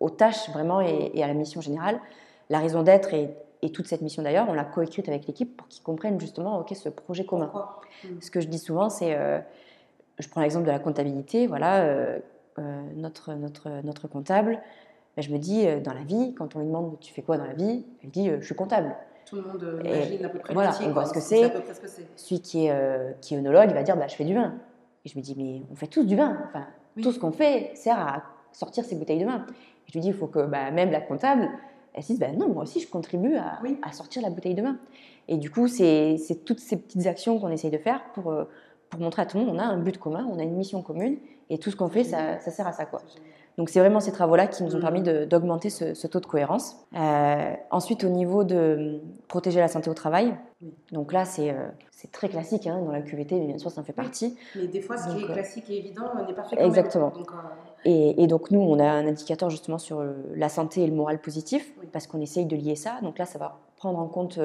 aux 0.00 0.10
tâches 0.10 0.50
vraiment 0.50 0.80
et, 0.80 1.22
à 1.22 1.26
la 1.26 1.34
mission 1.34 1.60
générale. 1.60 2.00
La 2.50 2.58
raison 2.58 2.82
d'être 2.82 3.14
et, 3.14 3.30
toute 3.72 3.86
cette 3.86 4.02
mission 4.02 4.24
d'ailleurs, 4.24 4.46
on 4.48 4.54
l'a 4.54 4.64
coécrite 4.64 5.08
avec 5.08 5.28
l'équipe 5.28 5.56
pour 5.56 5.68
qu'ils 5.68 5.84
comprennent 5.84 6.20
justement 6.20 6.58
ok 6.58 6.74
ce 6.74 6.88
projet 6.88 7.24
commun. 7.24 7.52
Hmm. 8.02 8.20
Ce 8.20 8.30
que 8.30 8.40
je 8.40 8.48
dis 8.48 8.58
souvent, 8.58 8.90
c'est 8.90 9.16
je 10.18 10.28
prends 10.28 10.40
l'exemple 10.40 10.66
de 10.66 10.70
la 10.70 10.78
comptabilité, 10.78 11.46
voilà, 11.46 11.82
euh, 11.82 12.18
notre, 12.58 13.34
notre, 13.34 13.68
notre 13.82 14.08
comptable, 14.08 14.60
ben, 15.16 15.22
je 15.22 15.30
me 15.30 15.38
dis, 15.38 15.66
euh, 15.66 15.80
dans 15.80 15.92
la 15.92 16.04
vie, 16.04 16.34
quand 16.34 16.56
on 16.56 16.60
lui 16.60 16.66
demande 16.66 16.98
tu 17.00 17.12
fais 17.12 17.22
quoi 17.22 17.36
dans 17.36 17.44
la 17.44 17.52
vie, 17.52 17.84
elle 18.02 18.10
dit 18.10 18.30
euh, 18.30 18.38
je 18.40 18.46
suis 18.46 18.54
comptable. 18.54 18.94
Tout 19.26 19.36
le 19.36 19.42
monde 19.42 19.80
imagine 19.84 20.24
à 20.24 20.28
peu 20.28 20.38
près 20.38 20.54
voilà, 20.54 20.72
on 20.82 20.90
voit 20.90 21.06
ce 21.06 21.12
que 21.12 21.20
c'est. 21.20 21.52
Celui 22.16 22.40
qui 22.40 22.66
est, 22.66 23.20
qui 23.20 23.34
est 23.34 23.38
œnologue, 23.38 23.68
il 23.68 23.74
va 23.74 23.82
dire 23.82 23.96
bah, 23.96 24.08
je 24.08 24.14
fais 24.14 24.24
du 24.24 24.34
vin. 24.34 24.54
Et 25.04 25.08
je 25.08 25.16
me 25.16 25.22
dis 25.22 25.34
mais 25.36 25.62
on 25.70 25.76
fait 25.76 25.86
tous 25.86 26.04
du 26.04 26.16
vin. 26.16 26.38
Enfin, 26.48 26.66
tout 27.00 27.12
ce 27.12 27.18
qu'on 27.18 27.30
fait 27.30 27.72
sert 27.74 27.98
à 27.98 28.22
sortir 28.52 28.84
ces 28.84 28.96
bouteilles 28.96 29.20
de 29.20 29.26
vin. 29.26 29.44
Et 29.48 29.88
je 29.88 29.92
lui 29.94 30.00
dis 30.00 30.08
il 30.08 30.14
faut 30.14 30.26
que 30.26 30.44
bah, 30.44 30.70
même 30.70 30.90
la 30.90 31.00
comptable, 31.00 31.48
elle 31.94 32.02
se 32.02 32.08
dise 32.08 32.18
bah, 32.18 32.32
non, 32.32 32.48
moi 32.48 32.64
aussi 32.64 32.80
je 32.80 32.88
contribue 32.88 33.36
à, 33.36 33.60
à, 33.82 33.92
sortir 33.92 34.22
la 34.22 34.30
bouteille 34.30 34.54
de 34.54 34.62
vin. 34.62 34.76
Et 35.28 35.36
du 35.36 35.50
coup, 35.50 35.68
c'est 35.68 36.18
toutes 36.44 36.60
ces 36.60 36.76
petites 36.76 37.06
actions 37.06 37.38
qu'on 37.38 37.50
essaye 37.50 37.70
de 37.70 37.78
faire 37.78 38.02
pour 38.14 38.34
pour 38.92 39.00
montrer 39.00 39.22
à 39.22 39.26
tout 39.26 39.38
le 39.38 39.46
monde, 39.46 39.54
on 39.56 39.58
a 39.58 39.64
un 39.64 39.78
but 39.78 39.96
commun, 39.96 40.28
on 40.30 40.38
a 40.38 40.42
une 40.42 40.54
mission 40.54 40.82
commune, 40.82 41.16
et 41.52 41.58
tout 41.58 41.70
ce 41.70 41.76
qu'on 41.76 41.88
fait, 41.88 42.02
ça, 42.02 42.40
sert 42.40 42.66
à 42.66 42.72
ça. 42.72 42.86
Quoi. 42.86 43.02
Donc 43.58 43.68
c'est 43.68 43.78
vraiment 43.78 44.00
ces 44.00 44.12
travaux-là 44.12 44.46
qui 44.46 44.62
nous 44.62 44.74
ont 44.74 44.80
permis 44.80 45.02
d'augmenter 45.02 45.68
ce, 45.68 46.06
taux 46.06 46.20
de 46.20 46.26
cohérence. 46.26 46.76
Euh, 46.96 47.54
ensuite, 47.70 48.04
au 48.04 48.08
niveau 48.08 48.42
de 48.42 49.00
protéger 49.28 49.60
la 49.60 49.68
santé 49.68 49.90
au 49.90 49.94
travail, 49.94 50.34
donc 50.90 51.12
là 51.12 51.26
c'est 51.26 51.50
euh, 51.50 51.68
très 52.10 52.30
classique 52.30 52.66
hein, 52.66 52.80
dans 52.82 52.90
la 52.90 53.02
QVT, 53.02 53.38
mais 53.38 53.46
bien 53.48 53.58
sûr 53.58 53.70
ça 53.70 53.82
en 53.82 53.84
fait 53.84 53.92
partie. 53.92 54.38
Mais 54.56 54.66
des 54.66 54.80
fois, 54.80 54.96
ce 54.96 55.14
qui 55.14 55.20
est 55.20 55.28
euh, 55.28 55.32
classique 55.34 55.68
et 55.68 55.78
évident 55.78 56.04
n'est 56.26 56.32
pas 56.32 56.44
fait. 56.44 56.58
Exactement. 56.58 57.12
et, 57.84 58.22
et, 58.22 58.26
donc 58.26 58.50
nous, 58.50 58.60
on 58.60 58.78
a 58.78 58.88
un 58.88 59.06
indicateur 59.06 59.50
justement 59.50 59.78
sur 59.78 60.02
la 60.34 60.48
santé 60.48 60.84
et 60.84 60.86
le 60.86 60.94
moral 60.94 61.20
positif, 61.20 61.74
parce 61.92 62.06
qu'on 62.06 62.22
essaye 62.22 62.46
de 62.46 62.56
lier 62.56 62.76
ça. 62.76 62.98
Donc 63.02 63.18
là, 63.18 63.26
ça 63.26 63.38
va 63.38 63.58
prendre 63.76 63.98
en 63.98 64.08
compte 64.08 64.40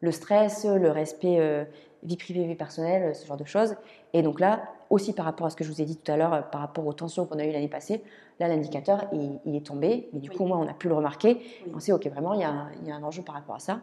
le 0.00 0.12
stress, 0.12 0.64
le 0.64 0.92
respect 0.92 1.66
vie 2.06 2.16
privée, 2.16 2.46
vie 2.46 2.54
personnelle, 2.54 3.14
ce 3.14 3.26
genre 3.26 3.36
de 3.36 3.44
choses. 3.44 3.76
Et 4.12 4.22
donc 4.22 4.40
là, 4.40 4.62
aussi 4.90 5.12
par 5.12 5.24
rapport 5.24 5.46
à 5.46 5.50
ce 5.50 5.56
que 5.56 5.64
je 5.64 5.70
vous 5.70 5.82
ai 5.82 5.84
dit 5.84 5.96
tout 5.96 6.10
à 6.10 6.16
l'heure, 6.16 6.48
par 6.50 6.60
rapport 6.60 6.86
aux 6.86 6.92
tensions 6.92 7.26
qu'on 7.26 7.38
a 7.38 7.44
eues 7.44 7.52
l'année 7.52 7.68
passée, 7.68 8.02
là, 8.40 8.48
l'indicateur, 8.48 9.06
il, 9.12 9.56
est 9.56 9.66
tombé. 9.66 10.08
Mais 10.12 10.20
du 10.20 10.30
coup, 10.30 10.44
moi, 10.46 10.58
on 10.58 10.68
a 10.68 10.74
pu 10.74 10.88
le 10.88 10.94
remarquer. 10.94 11.40
On 11.74 11.80
sait, 11.80 11.92
OK, 11.92 12.06
vraiment, 12.06 12.34
il 12.34 12.40
y, 12.40 12.44
a 12.44 12.96
un, 12.96 13.02
enjeu 13.02 13.22
par 13.22 13.34
rapport 13.34 13.56
à 13.56 13.60
ça. 13.60 13.80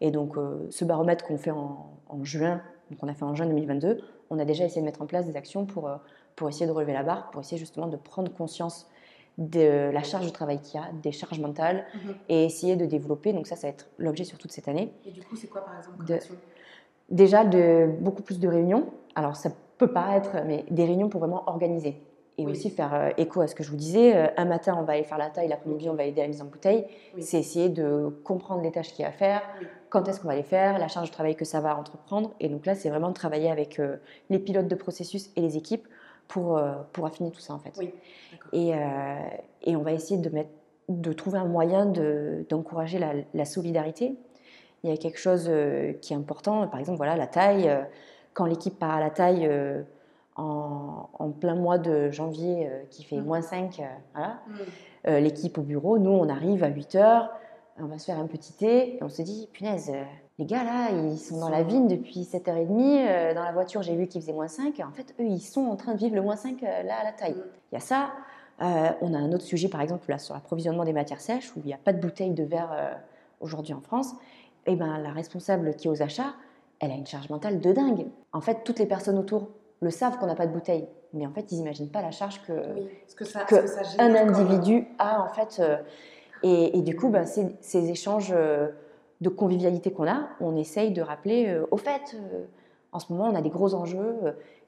Et 0.00 0.10
donc, 0.10 0.36
euh, 0.36 0.66
ce 0.70 0.84
baromètre 0.84 1.24
qu'on 1.24 1.38
fait 1.38 1.50
en, 1.50 1.90
juin, 2.22 2.62
donc 2.90 3.00
on 3.02 3.08
a 3.08 3.14
fait 3.14 3.24
en 3.24 3.34
juin 3.34 3.46
2022, 3.46 4.00
on 4.30 4.38
a 4.38 4.44
déjà 4.44 4.64
essayé 4.64 4.80
de 4.80 4.86
mettre 4.86 5.02
en 5.02 5.06
place 5.06 5.26
des 5.26 5.36
actions 5.36 5.66
pour, 5.66 5.88
euh, 5.88 5.96
pour 6.34 6.48
essayer 6.48 6.66
de 6.66 6.72
relever 6.72 6.92
la 6.92 7.02
barre, 7.02 7.30
pour 7.30 7.40
essayer 7.40 7.58
justement 7.58 7.86
de 7.86 7.96
prendre 7.96 8.32
conscience 8.32 8.88
de 9.38 9.90
la 9.92 10.02
charge 10.02 10.24
de 10.24 10.30
travail 10.30 10.60
qu'il 10.60 10.80
y 10.80 10.82
a, 10.82 10.88
des 11.02 11.12
charges 11.12 11.40
mentales, 11.40 11.84
mhm. 11.94 12.14
et 12.30 12.44
essayer 12.44 12.76
de 12.76 12.86
développer. 12.86 13.32
Donc 13.32 13.46
ça, 13.46 13.54
ça 13.56 13.66
va 13.66 13.72
être 13.72 13.88
l'objet 13.98 14.24
sur 14.24 14.38
toute 14.38 14.52
cette 14.52 14.68
année. 14.68 14.92
Et 15.04 15.10
du 15.10 15.22
coup, 15.22 15.36
c'est 15.36 15.48
quoi, 15.48 15.62
par 15.64 15.76
exemple, 15.76 16.04
Déjà, 17.10 17.44
de, 17.44 17.88
beaucoup 18.00 18.22
plus 18.22 18.40
de 18.40 18.48
réunions. 18.48 18.86
Alors, 19.14 19.36
ça 19.36 19.50
peut 19.78 19.92
pas 19.92 20.16
être, 20.16 20.36
mais 20.46 20.64
des 20.70 20.84
réunions 20.84 21.08
pour 21.08 21.20
vraiment 21.20 21.44
organiser. 21.46 22.00
Et 22.38 22.46
aussi 22.46 22.68
faire 22.68 22.92
euh, 22.92 23.10
écho 23.16 23.40
à 23.40 23.46
ce 23.46 23.54
que 23.54 23.62
je 23.62 23.70
vous 23.70 23.76
disais. 23.76 24.14
Euh, 24.14 24.26
un 24.36 24.44
matin, 24.44 24.76
on 24.78 24.82
va 24.82 24.92
aller 24.92 25.04
faire 25.04 25.16
la 25.16 25.30
taille, 25.30 25.48
l'après-midi, 25.48 25.88
on 25.88 25.94
va 25.94 26.04
aider 26.04 26.20
à 26.20 26.24
la 26.24 26.28
mise 26.28 26.42
en 26.42 26.44
bouteille. 26.44 26.84
C'est 27.18 27.38
essayer 27.38 27.70
de 27.70 28.08
comprendre 28.24 28.62
les 28.62 28.70
tâches 28.70 28.92
qu'il 28.92 29.02
y 29.02 29.04
a 29.06 29.08
à 29.08 29.12
faire, 29.12 29.40
quand 29.88 30.06
est-ce 30.06 30.20
qu'on 30.20 30.28
va 30.28 30.36
les 30.36 30.42
faire, 30.42 30.78
la 30.78 30.88
charge 30.88 31.08
de 31.08 31.14
travail 31.14 31.34
que 31.34 31.46
ça 31.46 31.60
va 31.60 31.74
entreprendre. 31.78 32.34
Et 32.38 32.50
donc 32.50 32.66
là, 32.66 32.74
c'est 32.74 32.90
vraiment 32.90 33.08
de 33.08 33.14
travailler 33.14 33.50
avec 33.50 33.78
euh, 33.78 33.96
les 34.28 34.38
pilotes 34.38 34.68
de 34.68 34.74
processus 34.74 35.30
et 35.34 35.40
les 35.40 35.56
équipes 35.56 35.88
pour, 36.28 36.60
pour 36.92 37.06
affiner 37.06 37.30
tout 37.30 37.40
ça, 37.40 37.54
en 37.54 37.60
fait. 37.60 37.72
et, 38.52 38.72
et, 39.62 39.76
on 39.76 39.82
va 39.82 39.92
essayer 39.92 40.20
de, 40.20 40.28
mettre, 40.28 40.50
de 40.88 41.12
trouver 41.12 41.38
un 41.38 41.44
moyen 41.44 41.86
d'encourager 42.50 42.98
la, 42.98 43.12
la, 43.32 43.44
solidarité. 43.44 44.16
Il 44.86 44.90
y 44.90 44.94
a 44.94 44.96
quelque 44.96 45.18
chose 45.18 45.50
qui 46.00 46.12
est 46.12 46.16
important, 46.16 46.66
par 46.68 46.80
exemple, 46.80 46.96
voilà, 46.96 47.16
la 47.16 47.26
taille. 47.26 47.70
quand 48.34 48.46
l'équipe 48.46 48.78
part 48.78 48.92
à 48.92 49.00
la 49.00 49.10
taille 49.10 49.48
en, 50.36 51.30
plein 51.40 51.54
mois 51.54 51.78
de 51.78 52.10
janvier 52.10 52.66
euh, 52.66 52.82
qui 52.90 53.04
fait 53.04 53.16
mm. 53.16 53.24
moins 53.24 53.42
5, 53.42 53.80
euh, 53.80 53.84
voilà. 54.14 54.40
Mm. 54.46 54.54
Euh, 55.08 55.20
l'équipe 55.20 55.56
au 55.58 55.62
bureau, 55.62 55.98
nous 55.98 56.10
on 56.10 56.28
arrive 56.28 56.64
à 56.64 56.68
8 56.68 56.94
heures, 56.96 57.30
on 57.78 57.86
va 57.86 57.98
se 57.98 58.06
faire 58.06 58.18
un 58.18 58.26
petit 58.26 58.52
thé 58.52 58.96
et 58.96 59.02
on 59.02 59.08
se 59.08 59.22
dit, 59.22 59.48
punaise, 59.52 59.92
les 60.38 60.44
gars 60.44 60.64
là, 60.64 60.90
ils 60.90 61.18
sont 61.18 61.38
dans 61.38 61.48
la 61.48 61.62
vigne 61.62 61.88
depuis 61.88 62.22
7h30, 62.22 63.34
dans 63.34 63.42
la 63.42 63.52
voiture 63.52 63.82
j'ai 63.82 63.94
vu 63.94 64.06
qu'il 64.06 64.20
faisait 64.20 64.32
moins 64.32 64.48
5, 64.48 64.80
en 64.80 64.92
fait 64.92 65.14
eux 65.20 65.24
ils 65.24 65.40
sont 65.40 65.66
en 65.66 65.76
train 65.76 65.92
de 65.92 65.98
vivre 65.98 66.14
le 66.14 66.22
moins 66.22 66.36
5 66.36 66.60
là 66.62 67.00
à 67.00 67.04
la 67.04 67.12
taille. 67.12 67.34
Mm. 67.34 67.44
Il 67.72 67.74
y 67.74 67.78
a 67.78 67.80
ça, 67.80 68.10
on 68.58 69.14
a 69.14 69.18
un 69.18 69.32
autre 69.32 69.44
sujet 69.44 69.68
par 69.68 69.80
exemple 69.80 70.10
là 70.10 70.18
sur 70.18 70.34
l'approvisionnement 70.34 70.84
des 70.84 70.92
matières 70.92 71.20
sèches 71.20 71.54
où 71.56 71.60
il 71.60 71.66
n'y 71.66 71.74
a 71.74 71.78
pas 71.78 71.92
de 71.92 72.00
bouteille 72.00 72.32
de 72.32 72.44
verre 72.44 72.98
aujourd'hui 73.40 73.74
en 73.74 73.80
France, 73.80 74.14
eh 74.66 74.76
ben 74.76 74.98
la 74.98 75.10
responsable 75.10 75.74
qui 75.74 75.88
est 75.88 75.90
aux 75.90 76.02
achats, 76.02 76.34
elle 76.80 76.90
a 76.90 76.94
une 76.94 77.06
charge 77.06 77.30
mentale 77.30 77.60
de 77.60 77.72
dingue. 77.72 78.06
En 78.32 78.40
fait, 78.40 78.62
toutes 78.64 78.78
les 78.78 78.86
personnes 78.86 79.18
autour 79.18 79.48
le 79.80 79.90
savent 79.90 80.18
qu'on 80.18 80.26
n'a 80.26 80.34
pas 80.34 80.46
de 80.46 80.52
bouteille, 80.52 80.86
mais 81.12 81.26
en 81.26 81.32
fait, 81.32 81.52
ils 81.52 81.58
n'imaginent 81.58 81.90
pas 81.90 82.02
la 82.02 82.10
charge 82.10 82.42
que, 82.42 82.52
un 83.98 84.14
individu 84.14 84.86
a 84.98 85.22
en 85.22 85.28
fait. 85.28 85.60
Euh, 85.60 85.76
et, 86.42 86.82
du 86.82 86.94
coup, 86.94 87.08
bah, 87.08 87.24
ces, 87.26 87.90
échanges 87.90 88.32
euh, 88.32 88.68
de 89.20 89.28
convivialité 89.28 89.90
qu'on 89.90 90.06
a, 90.06 90.28
on 90.40 90.54
essaye 90.56 90.92
de 90.92 91.02
rappeler. 91.02 91.48
Euh, 91.48 91.66
au 91.70 91.76
fait, 91.76 92.16
en 92.92 92.98
ce 92.98 93.12
moment, 93.12 93.28
on 93.30 93.34
a 93.34 93.40
des 93.40 93.50
gros 93.50 93.74
enjeux 93.74 94.14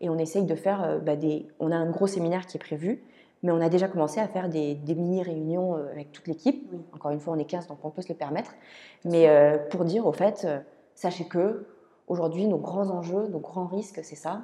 et 0.00 0.08
on 0.08 0.18
essaye 0.18 0.44
de 0.44 0.54
faire 0.54 1.00
bah, 1.04 1.16
des. 1.16 1.46
On 1.60 1.70
a 1.70 1.76
un 1.76 1.90
gros 1.90 2.06
séminaire 2.06 2.46
qui 2.46 2.56
est 2.56 2.60
prévu. 2.60 3.02
Mais 3.42 3.52
on 3.52 3.60
a 3.60 3.68
déjà 3.68 3.88
commencé 3.88 4.20
à 4.20 4.26
faire 4.26 4.48
des, 4.48 4.76
mini-réunions 4.86 5.74
avec 5.92 6.12
toute 6.12 6.26
l'équipe. 6.26 6.72
Encore 6.92 7.12
une 7.12 7.20
fois, 7.20 7.34
on 7.34 7.38
est 7.38 7.44
15, 7.44 7.68
donc 7.68 7.78
on 7.84 7.90
peut 7.90 8.02
se 8.02 8.08
le 8.08 8.16
permettre. 8.16 8.52
Mais 9.04 9.28
pour 9.70 9.84
dire, 9.84 10.06
au 10.06 10.12
fait, 10.12 10.46
sachez 10.94 11.26
que 11.26 11.66
aujourd'hui, 12.08 12.46
nos 12.46 12.58
grands 12.58 12.90
enjeux, 12.90 13.28
nos 13.28 13.38
grands 13.38 13.66
risques, 13.66 14.00
c'est 14.02 14.16
ça. 14.16 14.42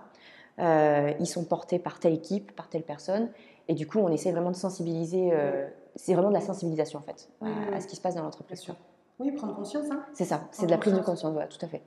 Euh, 0.60 1.12
ils 1.18 1.26
sont 1.26 1.44
portés 1.44 1.78
par 1.78 1.98
telle 1.98 2.14
équipe, 2.14 2.54
par 2.54 2.68
telle 2.68 2.82
personne. 2.82 3.30
Et 3.68 3.74
du 3.74 3.86
coup, 3.86 3.98
on 3.98 4.08
essaie 4.08 4.30
vraiment 4.30 4.50
de 4.50 4.56
sensibiliser. 4.56 5.30
Euh, 5.32 5.66
c'est 5.96 6.14
vraiment 6.14 6.28
de 6.28 6.34
la 6.34 6.40
sensibilisation, 6.40 6.98
en 6.98 7.02
fait, 7.02 7.28
à, 7.72 7.80
ce 7.80 7.86
qui 7.86 7.96
se 7.96 8.00
passe 8.00 8.14
dans 8.14 8.22
l'entreprise. 8.22 8.64
Oui, 9.18 9.30
prendre 9.32 9.54
conscience. 9.54 9.86
Hein. 9.90 10.02
c'est 10.12 10.24
ça, 10.24 10.48
c'est 10.50 10.66
de 10.66 10.70
la 10.70 10.78
prise 10.78 10.92
de 10.92 11.00
conscience, 11.00 11.32
voilà, 11.32 11.46
tout 11.46 11.64
à 11.64 11.68
fait. 11.68 11.82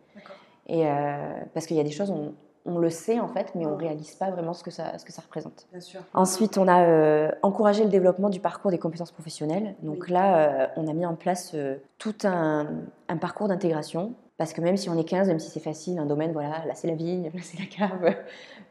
Et 0.68 0.88
euh, 0.88 1.42
parce 1.54 1.66
qu'il 1.66 1.76
y 1.76 1.80
a 1.80 1.84
des 1.84 1.92
choses, 1.92 2.10
on, 2.10 2.34
on, 2.68 2.78
le 2.78 2.90
sait 2.90 3.20
en 3.20 3.28
fait, 3.28 3.54
mais 3.56 3.66
on 3.66 3.72
ne 3.72 3.80
réalise 3.80 4.16
pas 4.16 4.30
vraiment 4.30 4.54
ce 4.54 4.64
que 4.64 4.72
ça, 4.72 4.98
ce 4.98 5.06
que 5.06 5.12
ça 5.12 5.22
représente. 5.22 5.68
Bien 5.72 5.82
sûr. 5.82 6.02
Ensuite, 6.14 6.58
on 6.58 6.68
a 6.68 7.32
encouragé 7.42 7.84
le 7.84 7.90
développement 7.90 8.30
du 8.30 8.40
parcours 8.40 8.72
des 8.72 8.78
compétences 8.78 9.12
professionnelles. 9.12 9.76
Donc 9.82 10.10
là, 10.10 10.70
on 10.76 10.88
a 10.88 10.94
mis 10.94 11.06
en 11.06 11.16
place 11.16 11.56
tout 11.98 12.16
un, 12.24 12.68
un 13.10 13.18
parcours 13.18 13.48
d'intégration 13.48 14.14
parce 14.38 14.54
que 14.54 14.62
même 14.62 14.78
si 14.78 14.90
on 14.90 14.98
est 14.98 15.04
15, 15.04 15.28
même 15.28 15.40
si 15.40 15.50
c'est 15.50 15.60
facile, 15.60 15.98
un 15.98 16.06
domaine, 16.06 16.32
voilà, 16.32 16.64
là 16.66 16.76
c'est 16.76 16.88
la 16.88 16.94
vigne, 16.94 17.26
là 17.34 17.42
c'est 17.42 17.60
la 17.60 17.66
cave, 17.66 18.16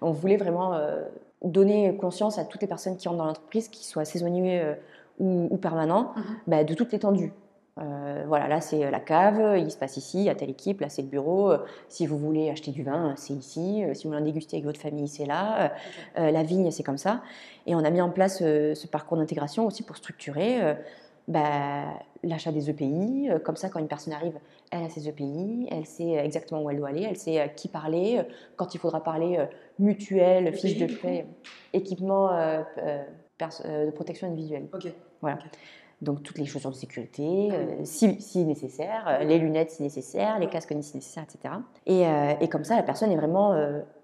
on 0.01 0.13
voulait 0.13 0.37
vraiment 0.37 0.75
euh, 0.75 1.03
donner 1.43 1.97
conscience 1.97 2.39
à 2.39 2.45
toutes 2.45 2.63
les 2.63 2.69
personnes 2.69 2.97
qui 2.97 3.09
rentrent 3.09 3.19
dans 3.19 3.27
l'entreprise, 3.27 3.69
qu'ils 3.69 3.85
soient 3.85 4.05
saisonniers 4.05 4.61
euh, 4.61 4.75
ou, 5.19 5.57
permanents, 5.57 6.13
mhm. 6.17 6.25
bah, 6.47 6.65
de 6.65 6.75
toute 6.75 6.93
l'étendue. 6.93 7.33
Euh, 7.79 8.25
voilà, 8.27 8.49
là 8.49 8.61
c'est 8.61 8.91
la 8.91 9.01
cave, 9.01 9.59
il 9.59 9.71
se 9.71 9.77
passe 9.77 9.99
ici, 9.99 10.31
à 10.31 10.35
telle 10.35 10.49
équipe, 10.49 10.81
là 10.81 10.89
c'est 10.89 11.03
le 11.03 11.09
bureau. 11.09 11.53
Si 11.89 12.07
vous 12.07 12.19
voulez 12.19 12.51
acheter 12.51 12.71
du 12.71 12.83
vin, 12.83 13.15
c'est 13.17 13.35
ici. 13.35 13.85
Si 13.93 14.05
vous 14.05 14.11
voulez 14.11 14.23
en 14.23 14.25
déguster 14.25 14.57
avec 14.57 14.65
votre 14.65 14.81
famille, 14.81 15.09
c'est 15.09 15.27
là. 15.27 15.73
la 16.17 16.43
vigne, 16.43 16.71
c'est 16.71 16.83
comme 16.83 16.99
ça. 16.99 17.23
Et 17.67 17.75
on 17.75 17.85
a 17.85 17.91
mis 17.91 18.01
en 18.01 18.11
place 18.11 18.39
ce 18.39 18.87
parcours 18.87 19.19
d'intégration 19.19 19.67
aussi 19.67 19.83
pour 19.83 19.97
structurer 19.97 20.77
bah, 21.29 21.85
l'achat 22.23 22.53
des 22.53 22.71
EPI. 22.71 23.29
Euh, 23.31 23.39
comme 23.39 23.57
ça, 23.57 23.69
quand 23.69 23.81
une 23.81 23.89
personne 23.89 24.13
arrive, 24.13 24.39
elle 24.71 24.85
a 24.85 24.89
ses 24.89 25.09
EPI, 25.09 25.69
elle 25.71 25.87
sait 25.87 26.13
exactement 26.13 26.63
où 26.63 26.71
elle 26.71 26.79
doit 26.79 26.89
aller, 26.89 27.03
elle 27.03 27.17
sait 27.17 27.41
à 27.41 27.49
qui 27.49 27.69
parler, 27.69 28.19
euh, 28.19 28.23
quand 28.57 28.75
il 28.75 28.79
faudra 28.79 29.03
parler 29.03 29.39
euh, 29.39 29.47
mutuelle, 29.79 30.53
fiche 30.55 30.79
de 30.79 30.87
paie, 30.87 31.27
équipement 31.73 32.31
de 33.39 33.91
protection 33.91 34.29
individuelle. 34.29 34.69
Ok. 34.73 34.93
Voilà. 35.21 35.39
Donc 36.03 36.23
toutes 36.23 36.39
les 36.39 36.45
chaussures 36.45 36.71
de 36.71 36.77
sécurité, 36.77 37.49
si, 37.85 38.21
si, 38.21 38.45
nécessaire, 38.45 39.21
les 39.23 39.39
lunettes 39.39 39.71
si 39.71 39.83
nécessaire, 39.83 40.39
les 40.39 40.49
casques 40.49 40.75
si 40.83 40.97
nécessaire, 40.97 41.25
etc. 41.25 41.55
Et, 41.87 42.03
et, 42.45 42.49
comme 42.49 42.65
ça, 42.65 42.77
la 42.77 42.83
personne 42.83 43.11
est 43.11 43.17
vraiment 43.17 43.55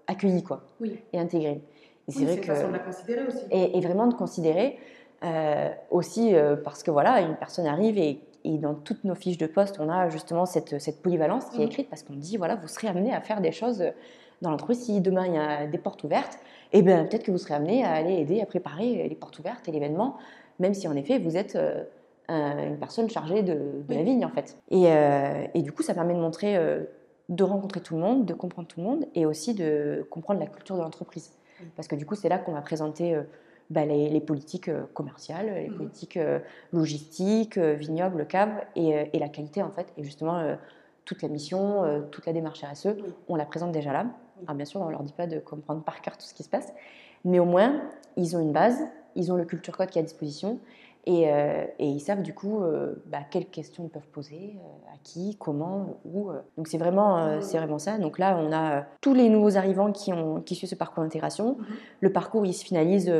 accueillie 0.07 0.41
quoi, 0.41 0.63
oui. 0.81 0.99
et 1.13 1.19
intégrée. 1.19 1.61
Et 2.07 2.11
c'est 2.11 2.25
vrai 2.25 2.37
que 2.37 2.47
façon 2.47 2.67
de 2.67 2.73
la 2.73 2.79
considérer 2.79 3.27
aussi. 3.27 3.45
Et, 3.51 3.77
et, 3.77 3.81
vraiment 3.81 4.07
de 4.07 4.13
considérer 4.13 4.79
euh, 5.23 5.69
aussi 5.89 6.35
euh, 6.35 6.57
parce 6.57 6.83
que 6.83 6.91
voilà, 6.91 7.21
une 7.21 7.35
personne 7.35 7.65
arrive 7.65 7.97
et, 7.97 8.19
dans 8.45 8.73
toutes 8.73 9.05
nos 9.05 9.15
fiches 9.15 9.37
de 9.37 9.47
poste, 9.47 9.79
on 9.79 9.87
a 9.87 10.09
justement 10.09 10.45
cette, 10.45 10.77
cette 10.81 11.01
polyvalence 11.01 11.45
qui 11.45 11.57
est 11.57 11.65
mhm. 11.65 11.71
écrite 11.71 11.89
parce 11.89 12.03
qu'on 12.03 12.15
dit 12.15 12.35
voilà, 12.35 12.55
vous 12.55 12.67
serez 12.67 12.89
amené 12.89 13.13
à 13.13 13.21
faire 13.21 13.39
des 13.39 13.53
choses 13.53 13.81
dans 14.41 14.51
l'entreprise. 14.51 14.83
Si 14.83 14.99
demain 14.99 15.25
il 15.27 15.35
y 15.35 15.37
a 15.37 15.65
des 15.65 15.77
portes 15.77 16.03
ouvertes, 16.03 16.39
et 16.73 16.79
eh 16.79 16.81
bien 16.81 17.05
peut-être 17.05 17.23
que 17.23 17.31
vous 17.31 17.37
serez 17.37 17.53
amené 17.53 17.85
à 17.85 17.93
aller 17.93 18.15
aider 18.15 18.41
à 18.41 18.45
préparer 18.45 19.07
les 19.07 19.15
portes 19.15 19.39
ouvertes 19.39 19.65
et 19.69 19.71
l'événement, 19.71 20.17
même 20.59 20.73
si 20.73 20.87
en 20.87 20.95
effet 20.95 21.19
vous 21.19 21.37
êtes 21.37 21.55
euh, 21.55 21.83
une 22.29 22.77
personne 22.77 23.09
chargée 23.09 23.43
de, 23.43 23.83
la 23.89 24.03
vigne 24.03 24.25
en 24.25 24.29
fait. 24.29 24.57
Et, 24.69 24.85
et, 25.53 25.61
du 25.61 25.71
coup, 25.71 25.83
ça 25.83 25.93
permet 25.93 26.13
de 26.13 26.19
montrer, 26.19 26.57
de 27.27 27.43
rencontrer 27.43 27.81
tout 27.81 27.95
le 27.95 28.01
monde, 28.01 28.25
de 28.25 28.33
comprendre 28.33 28.67
tout 28.67 28.79
le 28.79 28.85
monde 28.85 29.05
et 29.13 29.25
aussi 29.25 29.53
de 29.53 30.07
comprendre 30.09 30.39
la 30.39 30.47
culture 30.47 30.77
de 30.77 30.81
l'entreprise. 30.81 31.31
Parce 31.75 31.87
que 31.87 31.95
du 31.95 32.05
coup, 32.05 32.15
c'est 32.15 32.29
là 32.29 32.37
qu'on 32.37 32.53
va 32.53 32.61
présenter 32.61 33.21
bah, 33.69 33.85
les, 33.85 34.21
politiques 34.21 34.67
euh, 34.67 34.83
commerciales, 34.93 35.47
les 35.47 35.69
mmh. 35.69 35.77
politiques 35.77 36.17
euh, 36.17 36.39
logistiques, 36.73 37.57
euh, 37.57 37.73
vignobles, 37.73 38.27
caves 38.27 38.61
et, 38.75 39.09
et, 39.11 39.19
la 39.19 39.29
qualité 39.29 39.63
en 39.63 39.71
fait. 39.71 39.87
Et 39.97 40.03
justement, 40.03 40.55
toute 41.05 41.21
la 41.21 41.27
mission, 41.27 42.05
toute 42.11 42.25
la 42.25 42.33
démarche 42.33 42.63
RSE, 42.63 42.89
on 43.27 43.35
la 43.35 43.45
présente 43.45 43.71
déjà 43.71 43.91
là. 43.91 44.05
Alors 44.43 44.55
bien 44.55 44.65
sûr, 44.65 44.81
on 44.81 44.85
ne 44.85 44.91
leur 44.91 45.03
dit 45.03 45.13
pas 45.13 45.27
de 45.27 45.39
comprendre 45.39 45.83
par 45.83 46.01
cœur 46.01 46.17
tout 46.17 46.25
ce 46.25 46.33
qui 46.33 46.43
se 46.43 46.49
passe, 46.49 46.71
mais 47.25 47.39
au 47.39 47.45
moins, 47.45 47.81
ils 48.15 48.35
ont 48.35 48.39
une 48.39 48.51
base, 48.51 48.79
ils 49.15 49.31
ont 49.31 49.35
le 49.35 49.45
culture 49.45 49.77
code 49.77 49.89
qui 49.89 49.99
est 49.99 50.01
à 50.01 50.05
disposition 50.05 50.59
et, 51.05 51.23
et 51.23 51.85
ils 51.85 51.99
savent 51.99 52.21
du 52.21 52.33
coup 52.33 52.61
bah, 53.07 53.19
quelles 53.29 53.47
questions 53.47 53.83
ils 53.83 53.89
peuvent 53.89 54.07
poser, 54.07 54.55
à 54.93 54.97
qui, 55.03 55.35
comment, 55.37 55.97
où. 56.05 56.29
Donc 56.55 56.69
c'est 56.69 56.77
vraiment, 56.77 57.41
c'est 57.41 57.57
vraiment 57.57 57.77
ça. 57.77 57.97
Donc 57.97 58.19
là, 58.19 58.37
on 58.39 58.53
a 58.53 58.85
tous 59.01 59.13
les 59.13 59.27
nouveaux 59.27 59.57
arrivants 59.57 59.91
qui, 59.91 60.13
ont, 60.13 60.39
qui 60.39 60.55
suivent 60.55 60.69
ce 60.69 60.75
parcours 60.75 61.03
d'intégration. 61.03 61.57
Mmh. 61.59 61.65
Le 61.99 62.13
parcours, 62.13 62.45
il 62.45 62.53
se 62.53 62.63
finalise 62.63 63.11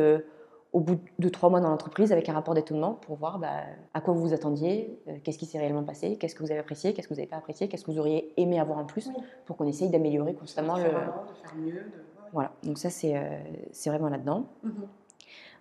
au 0.73 0.79
bout 0.79 0.99
de 1.19 1.29
trois 1.29 1.49
mois 1.49 1.61
dans 1.61 1.69
l'entreprise 1.69 2.11
avec 2.11 2.27
un 2.29 2.33
rapport 2.33 2.55
d'étonnement 2.55 2.95
pour 2.95 3.15
voir 3.15 3.37
bah, 3.37 3.61
à 3.93 4.01
quoi 4.01 4.13
vous 4.13 4.21
vous 4.21 4.33
attendiez, 4.33 4.99
euh, 5.07 5.17
qu'est-ce 5.23 5.37
qui 5.37 5.45
s'est 5.45 5.59
réellement 5.59 5.83
passé, 5.83 6.17
qu'est-ce 6.17 6.33
que 6.33 6.41
vous 6.41 6.51
avez 6.51 6.59
apprécié, 6.59 6.93
qu'est-ce 6.93 7.07
que 7.07 7.13
vous 7.13 7.19
n'avez 7.19 7.29
pas 7.29 7.37
apprécié, 7.37 7.67
qu'est-ce 7.67 7.85
que 7.85 7.91
vous 7.91 7.99
auriez 7.99 8.33
aimé 8.37 8.59
avoir 8.59 8.79
en 8.79 8.85
plus 8.85 9.09
pour 9.45 9.55
qu'on 9.55 9.67
essaye 9.67 9.89
d'améliorer 9.89 10.33
constamment 10.33 10.75
le. 10.77 10.89
Voilà, 12.33 12.51
donc 12.63 12.79
ça 12.79 12.89
c'est 12.89 13.15
euh, 13.15 13.37
vraiment 13.85 14.09
là-dedans. 14.09 14.47
Mhm. 14.63 14.73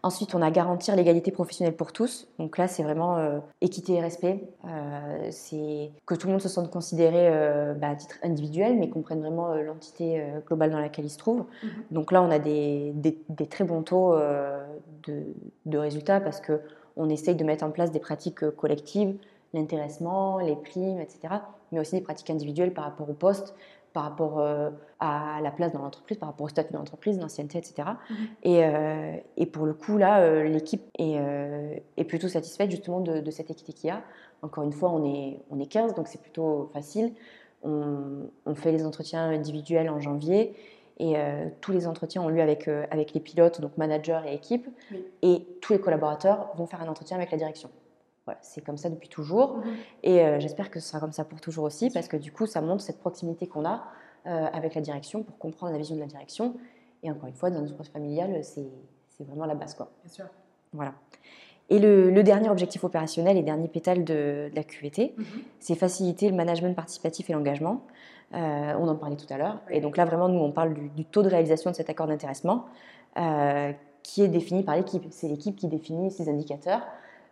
Ensuite, 0.05 0.35
on 0.35 0.43
a 0.43 0.51
garantir 0.51 0.97
l'égalité 0.97 1.31
professionnelle 1.31 1.77
pour 1.77 1.93
tous. 1.93 2.27
Donc 2.41 2.59
là, 2.59 2.67
c'est 2.67 2.83
vraiment 2.83 3.19
euh, 3.19 3.39
équité 3.61 3.95
et 3.95 4.01
respect. 4.01 4.43
Euh, 4.67 5.29
c'est 5.31 5.93
que 6.07 6.17
tout 6.17 6.27
le 6.27 6.33
monde 6.33 6.43
se 6.43 6.49
sente 6.49 6.71
considéré 6.71 7.29
euh, 7.29 7.75
bah, 7.75 7.91
à 7.91 7.95
titre 7.95 8.17
individuel, 8.25 8.77
mais 8.79 8.89
comprenne 8.89 9.21
vraiment 9.21 9.55
l'entité 9.55 10.25
globale 10.47 10.73
dans 10.73 10.81
laquelle 10.81 11.05
il 11.05 11.11
se 11.11 11.19
trouve. 11.19 11.45
Mhm. 11.63 11.71
Donc 11.93 12.11
là, 12.11 12.21
on 12.21 12.33
a 12.33 12.41
des, 12.41 12.93
des, 12.95 13.47
très 13.47 13.63
bons 13.63 13.83
taux 13.83 14.17
de, 15.07 15.23
de, 15.67 15.79
résultats 15.79 16.21
parce 16.21 16.41
que 16.41 16.61
on 16.97 17.09
essaye 17.09 17.37
de 17.37 17.45
mettre 17.45 17.65
en 17.65 17.71
place 17.71 17.93
des 17.93 18.01
pratiques 18.01 18.51
collectives, 18.57 19.15
l'intéressement, 19.55 20.39
les 20.39 20.57
primes, 20.57 21.01
etc., 21.01 21.35
mais 21.71 21.79
aussi 21.79 21.95
des 21.95 22.03
pratiques 22.03 22.31
individuelles 22.31 22.75
par 22.75 22.85
rapport 22.85 23.09
au 23.09 23.15
poste, 23.15 23.55
par 23.93 24.05
rapport 24.05 24.41
euh, 24.41 24.71
à 25.01 25.41
la 25.43 25.51
place 25.51 25.73
dans 25.73 25.83
l'entreprise, 25.83 26.19
par 26.19 26.29
rapport 26.29 26.47
au 26.47 26.49
statut 26.49 26.73
de 26.73 26.79
l'entreprise, 26.79 27.19
l'ancienneté, 27.19 27.59
etc. 27.59 27.89
Mhm. 28.09 28.17
Et, 28.43 28.65
euh, 28.65 29.17
et, 29.37 29.47
pour 29.47 29.67
le 29.67 29.75
coup, 29.75 29.99
là, 29.99 30.21
euh, 30.21 30.45
l'équipe 30.45 30.83
est, 30.99 31.19
est, 31.97 32.05
plutôt 32.05 32.29
satisfaite 32.29 32.71
justement 32.71 33.01
de, 33.01 33.31
cette 33.31 33.51
équité 33.51 33.73
qu'il 33.73 33.89
y 33.89 33.91
a. 33.91 34.03
Encore 34.43 34.65
une 34.65 34.73
fois, 34.73 34.91
on 34.91 35.05
est, 35.05 35.41
on 35.51 35.61
est 35.61 35.67
15, 35.67 35.95
donc 35.95 36.09
c'est 36.09 36.21
plutôt 36.21 36.71
facile. 36.73 37.13
On, 37.63 38.29
on, 38.45 38.55
fait 38.55 38.73
les 38.73 38.85
entretiens 38.85 39.29
individuels 39.29 39.89
en 39.89 40.01
janvier. 40.01 40.55
Et 40.99 41.15
tous 41.61 41.73
les 41.73 41.89
entretiens 41.89 42.23
ont 42.23 42.29
lieu 42.29 42.43
avec, 42.43 42.69
avec 42.69 43.13
les 43.13 43.19
pilotes, 43.19 43.61
donc 43.61 43.77
managers 43.77 44.21
et 44.27 44.35
équipe. 44.35 44.69
Et 45.23 45.45
tous 45.61 45.73
les 45.73 45.81
collaborateurs 45.81 46.51
vont 46.55 46.67
faire 46.67 46.81
un 46.81 46.87
entretien 46.87 47.17
avec 47.17 47.33
la 47.33 47.39
direction. 47.39 47.71
Voilà, 48.25 48.39
c'est 48.43 48.65
comme 48.65 48.77
ça 48.77 48.89
depuis 48.89 49.09
toujours. 49.09 49.57
Mhm. 49.57 49.75
Et 50.05 50.21
euh, 50.21 50.39
j'espère 50.39 50.71
que 50.71 50.79
ce 50.79 50.89
sera 50.89 51.01
comme 51.01 51.13
ça 51.13 51.25
pour 51.25 51.41
toujours 51.41 51.65
aussi, 51.65 51.91
parce 51.91 52.09
que 52.09 52.17
du 52.17 52.31
coup, 52.31 52.47
ça 52.47 52.61
montre 52.61 52.83
cette 52.83 53.01
proximité 53.01 53.47
qu'on 53.47 53.65
a 53.65 53.85
euh, 54.27 54.47
avec 54.53 54.75
la 54.75 54.81
direction 54.81 55.23
pour 55.23 55.39
comprendre 55.39 55.73
la 55.73 55.79
vision 55.79 55.97
de 55.97 56.01
la 56.01 56.07
direction. 56.07 56.55
Et 57.03 57.11
encore 57.11 57.29
une 57.29 57.35
fois, 57.35 57.51
dans 57.51 57.61
notre 57.61 57.75
projet 57.75 57.91
familial, 57.91 58.45
c'est 58.45 58.69
vraiment 59.21 59.47
la 59.47 59.55
base. 59.55 59.75
Quoi. 59.75 59.91
Bien 60.05 60.13
sûr. 60.13 60.25
Voilà. 60.73 60.95
Et 61.69 61.79
le, 61.79 62.23
dernier 62.23 62.49
objectif 62.49 62.85
opérationnel 62.85 63.37
et 63.37 63.43
dernier 63.43 63.69
pétale 63.69 64.05
de, 64.05 64.51
la 64.55 64.63
QVT, 64.63 65.15
mhm. 65.17 65.25
c'est 65.59 65.75
faciliter 65.75 66.29
le 66.29 66.37
management 66.37 66.75
participatif 66.75 67.29
et 67.31 67.33
l'engagement. 67.33 67.83
Euh, 68.35 68.75
on 68.79 68.89
en 68.89 68.95
parlait 68.95 69.17
tout 69.17 69.27
à 69.31 69.37
l'heure. 69.37 69.61
Et 69.69 69.81
donc 69.81 69.97
là, 69.97 70.05
vraiment, 70.05 70.29
nous, 70.29 70.39
on 70.39 70.53
parle 70.53 70.75
du, 70.75 70.89
du 70.91 71.05
taux 71.05 71.23
de 71.23 71.29
réalisation 71.29 71.71
de 71.71 71.77
cet 71.77 71.91
accord 71.91 72.07
d'intéressement 72.07 72.67
qui 74.03 74.23
est 74.23 74.29
défini 74.29 74.63
par 74.63 74.75
l'équipe. 74.75 75.05
C'est 75.11 75.29
l'équipe 75.29 75.55
qui 75.55 75.69
définit 75.69 76.11
ces 76.11 76.29
indicateurs. 76.29 76.83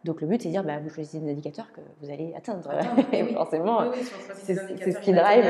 Donc 0.04 0.20
le 0.22 0.26
but, 0.26 0.40
c'est 0.40 0.48
de 0.48 0.52
dire, 0.52 0.64
bah, 0.64 0.78
vous 0.82 0.88
choisissez 0.88 1.18
des 1.18 1.30
indicateurs 1.30 1.70
que 1.72 1.80
vous 2.00 2.10
allez 2.10 2.32
atteindre. 2.34 2.70
et 3.12 3.24
forcément, 3.34 3.82
c'est 4.34 4.54
ce 4.54 4.98
qui 5.00 5.12
drive. 5.12 5.44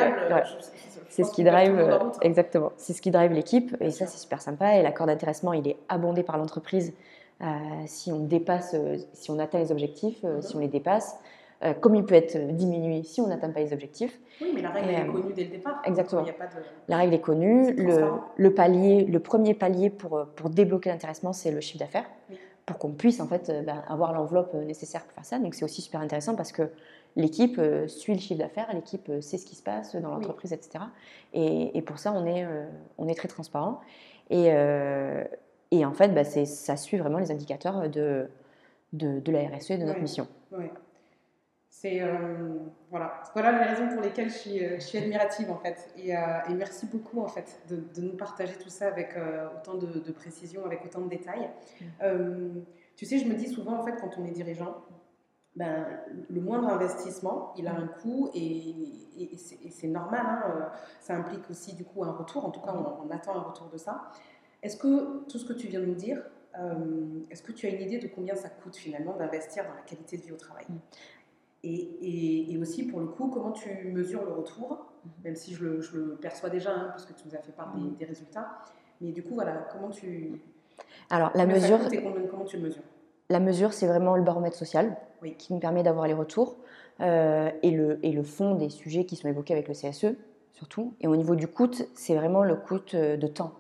C'est 1.09 1.25
ce 1.25 1.33
qui 1.33 1.45
drive, 1.45 2.01
exactement. 2.23 2.73
C'est 2.77 2.93
ce 2.93 3.03
qui 3.03 3.11
drive 3.11 3.33
l'équipe. 3.33 3.77
Et 3.81 3.91
ça, 3.91 4.07
c'est 4.07 4.19
super 4.19 4.43
sympa. 4.43 4.77
Et 4.77 4.83
l'accord 4.83 5.07
d'intéressement, 5.07 5.53
il 5.53 5.67
est 5.69 5.77
abondé 5.89 6.23
par 6.23 6.39
l'entreprise 6.39 6.93
euh, 7.43 7.47
si 7.87 8.13
on 8.13 8.21
dépasse, 8.21 8.75
euh, 8.75 8.99
si 9.15 9.31
on 9.31 9.39
atteint 9.39 9.59
les 9.59 9.73
objectifs, 9.73 10.19
euh, 10.25 10.37
mhm. 10.37 10.43
si 10.43 10.57
on 10.57 10.59
les 10.59 10.69
dépasse. 10.69 11.19
comme 11.81 11.95
il 11.95 12.05
peut 12.05 12.15
être 12.15 12.39
diminué 12.57 13.03
si 13.03 13.21
on 13.21 13.27
n'atteint 13.27 13.51
pas 13.51 13.61
les 13.61 13.75
objectifs. 13.75 14.19
Oui, 14.41 14.51
mais 14.55 14.63
la 14.63 14.71
règle 14.71 14.91
est 14.91 15.07
connue 15.07 15.33
dès 15.35 15.45
le 15.45 15.51
départ. 15.51 15.83
Exactement. 15.85 16.25
La 16.89 16.97
règle 16.97 17.15
est 17.15 17.21
connue. 17.21 17.75
le, 17.75 18.13
le, 18.37 18.55
palier, 18.55 19.05
le 19.05 19.21
premier 19.21 19.53
palier 19.53 19.91
pour, 19.91 20.25
pour 20.37 20.49
débloquer 20.49 20.89
l'intéressement, 20.89 21.35
c'est 21.35 21.51
le 21.51 21.61
chiffre 21.61 21.79
d'affaires. 21.79 22.07
Oui 22.31 22.39
pour 22.71 22.79
qu'on 22.79 22.93
puisse 22.93 23.21
en 23.21 23.27
fait 23.27 23.51
euh, 23.51 23.63
ben, 23.63 23.83
avoir 23.89 24.13
l'enveloppe 24.13 24.53
euh, 24.55 24.65
nécessaire 24.65 25.03
pour 25.03 25.13
faire 25.13 25.25
ça. 25.25 25.39
Donc 25.41 25.55
c'est 25.55 25.65
aussi 25.65 25.83
super 25.83 26.01
intéressant 26.01 26.37
parce 26.37 26.53
que 26.53 26.71
l'équipe 27.17 27.59
euh, 27.59 27.89
suit 27.89 28.15
le 28.15 28.21
chiffre 28.21 28.39
d'affaires, 28.39 28.73
l'équipe 28.73 29.11
sait 29.21 29.39
ce 29.39 29.45
qui 29.45 29.57
se 29.57 29.63
passe 29.63 29.97
dans 29.97 30.11
l'entreprise, 30.11 30.53
etc. 30.53 30.85
Et, 31.35 31.83
pour 31.83 31.99
ça, 31.99 32.13
on 32.13 32.25
est, 32.27 32.47
on 32.99 33.09
est 33.09 33.15
très 33.15 33.27
transparent. 33.27 33.81
Et, 34.31 34.49
et 35.73 35.85
en 35.85 35.93
fait, 35.93 36.09
ben, 36.09 36.25
ça 36.25 36.77
suit 36.77 36.99
vraiment 36.99 37.19
les 37.19 37.33
indicateurs 37.33 37.89
de, 37.91 38.29
de, 38.93 39.33
la 39.33 39.49
RSE 39.49 39.73
et 39.73 39.79
de 39.79 39.85
notre 39.85 40.01
mission. 40.01 40.29
C'est 41.81 42.03
voilà. 42.91 43.23
voilà 43.33 43.53
les 43.53 43.65
raisons 43.73 43.89
pour 43.89 44.03
lesquelles 44.03 44.29
je 44.29 44.37
suis, 44.37 44.59
je 44.59 44.81
suis 44.81 44.99
admirative 44.99 45.51
en 45.51 45.57
fait. 45.57 45.91
Et, 45.97 46.11
et, 46.11 46.55
merci 46.55 46.85
beaucoup 46.85 47.23
en 47.23 47.29
fait 47.29 47.59
de, 47.71 47.77
de, 47.77 48.03
nous 48.03 48.19
partager 48.19 48.53
tout 48.59 48.69
ça 48.69 48.89
avec 48.89 49.17
autant 49.57 49.79
de, 49.79 49.99
de, 49.99 50.13
précision, 50.13 50.67
avec 50.67 50.85
autant 50.85 51.01
de 51.01 51.09
détails. 51.09 51.49
Mm. 51.81 52.61
tu 52.97 53.07
sais, 53.07 53.17
je 53.17 53.27
me 53.27 53.33
dis 53.35 53.49
souvent 53.49 53.79
en 53.79 53.83
fait 53.83 53.97
quand 53.99 54.11
on 54.19 54.27
est 54.27 54.31
dirigeant, 54.33 54.85
ben, 55.57 55.87
le 56.29 56.41
moindre 56.43 56.69
investissement, 56.69 57.55
il 57.57 57.67
a 57.67 57.73
un 57.73 57.87
coût 57.87 58.29
et, 58.35 58.75
et, 59.19 59.37
c'est 59.71 59.89
normal. 59.89 60.21
Hein, 60.23 60.73
ça 61.01 61.17
implique 61.17 61.49
aussi 61.49 61.75
du 61.75 61.85
coup 61.87 62.05
un 62.05 62.13
retour. 62.13 62.45
En 62.45 62.51
tout 62.51 62.61
cas, 62.61 62.75
on, 62.75 63.07
on 63.07 63.11
attend 63.11 63.37
un 63.37 63.43
retour 63.43 63.71
de 63.71 63.79
ça. 63.79 64.11
Est-ce 64.63 64.77
que 64.77 65.25
tout 65.31 65.39
ce 65.39 65.47
que 65.47 65.55
tu 65.55 65.69
viens 65.69 65.81
de 65.81 65.87
nous 65.87 65.95
dire, 65.95 66.23
est-ce 67.31 67.43
que 67.43 67.53
tu 67.53 67.67
as 67.67 67.71
une 67.71 67.81
idée 67.81 67.99
de 67.99 68.09
combien 68.09 68.35
ça 68.35 68.49
coûte 68.49 68.77
finalement 68.77 69.17
d'investir 69.17 69.65
dans 69.65 69.75
la 69.75 69.83
qualité 69.83 70.17
de 70.19 70.23
vie 70.23 70.33
au 70.33 70.37
travail? 70.37 70.67
Et, 71.63 72.57
aussi, 72.61 72.85
pour 72.85 73.01
le 73.01 73.07
coup, 73.07 73.29
comment 73.29 73.53
tu 73.53 73.69
mesures 73.93 74.25
le 74.25 74.33
retour, 74.33 74.87
mhm. 75.05 75.11
même 75.25 75.37
si 75.37 75.55
je 75.55 75.65
le, 75.65 76.17
perçois 76.17 76.51
déjà, 76.51 76.73
hein, 76.73 76.89
parce 76.91 77.05
que 77.05 77.13
tu 77.13 77.27
nous 77.27 77.35
as 77.35 77.43
fait 77.43 77.53
part 77.53 77.75
des, 77.75 77.81
mhm. 77.81 77.97
résultats. 78.09 78.49
Mais 79.01 79.13
du 79.13 79.23
coup, 79.23 79.35
voilà, 79.35 79.69
comment 79.73 79.91
tu. 79.91 80.41
Alors, 81.09 81.31
la 81.35 81.47
mesure. 81.47 81.79
comment 82.31 82.45
tu 82.45 82.57
le 82.57 82.63
mesures? 82.63 82.83
La 83.29 83.41
mesure, 83.41 83.73
c'est 83.73 83.87
vraiment 83.87 84.17
le 84.17 84.23
baromètre 84.23 84.57
social 84.57 84.97
qui 85.39 85.53
nous 85.53 85.61
permet 85.61 85.83
d'avoir 85.83 86.07
les 86.07 86.15
retours 86.15 86.57
euh, 87.01 87.51
et, 87.63 87.71
le, 87.71 87.99
et 88.03 88.13
le 88.13 88.23
fond 88.23 88.55
des 88.55 88.71
sujets 88.71 89.05
qui 89.05 89.17
sont 89.17 89.29
évoqués 89.29 89.53
avec 89.55 89.69
le 89.69 89.75
CSE, 89.75 90.17
surtout. 90.53 90.95
Et 91.01 91.07
au 91.07 91.17
niveau 91.17 91.37
du 91.37 91.47
coût, 91.47 91.71
c'est 91.95 92.15
vraiment 92.15 92.43
le 92.43 92.57
coût 92.57 92.81
euh, 92.95 93.17
de 93.17 93.27
temps. 93.27 93.53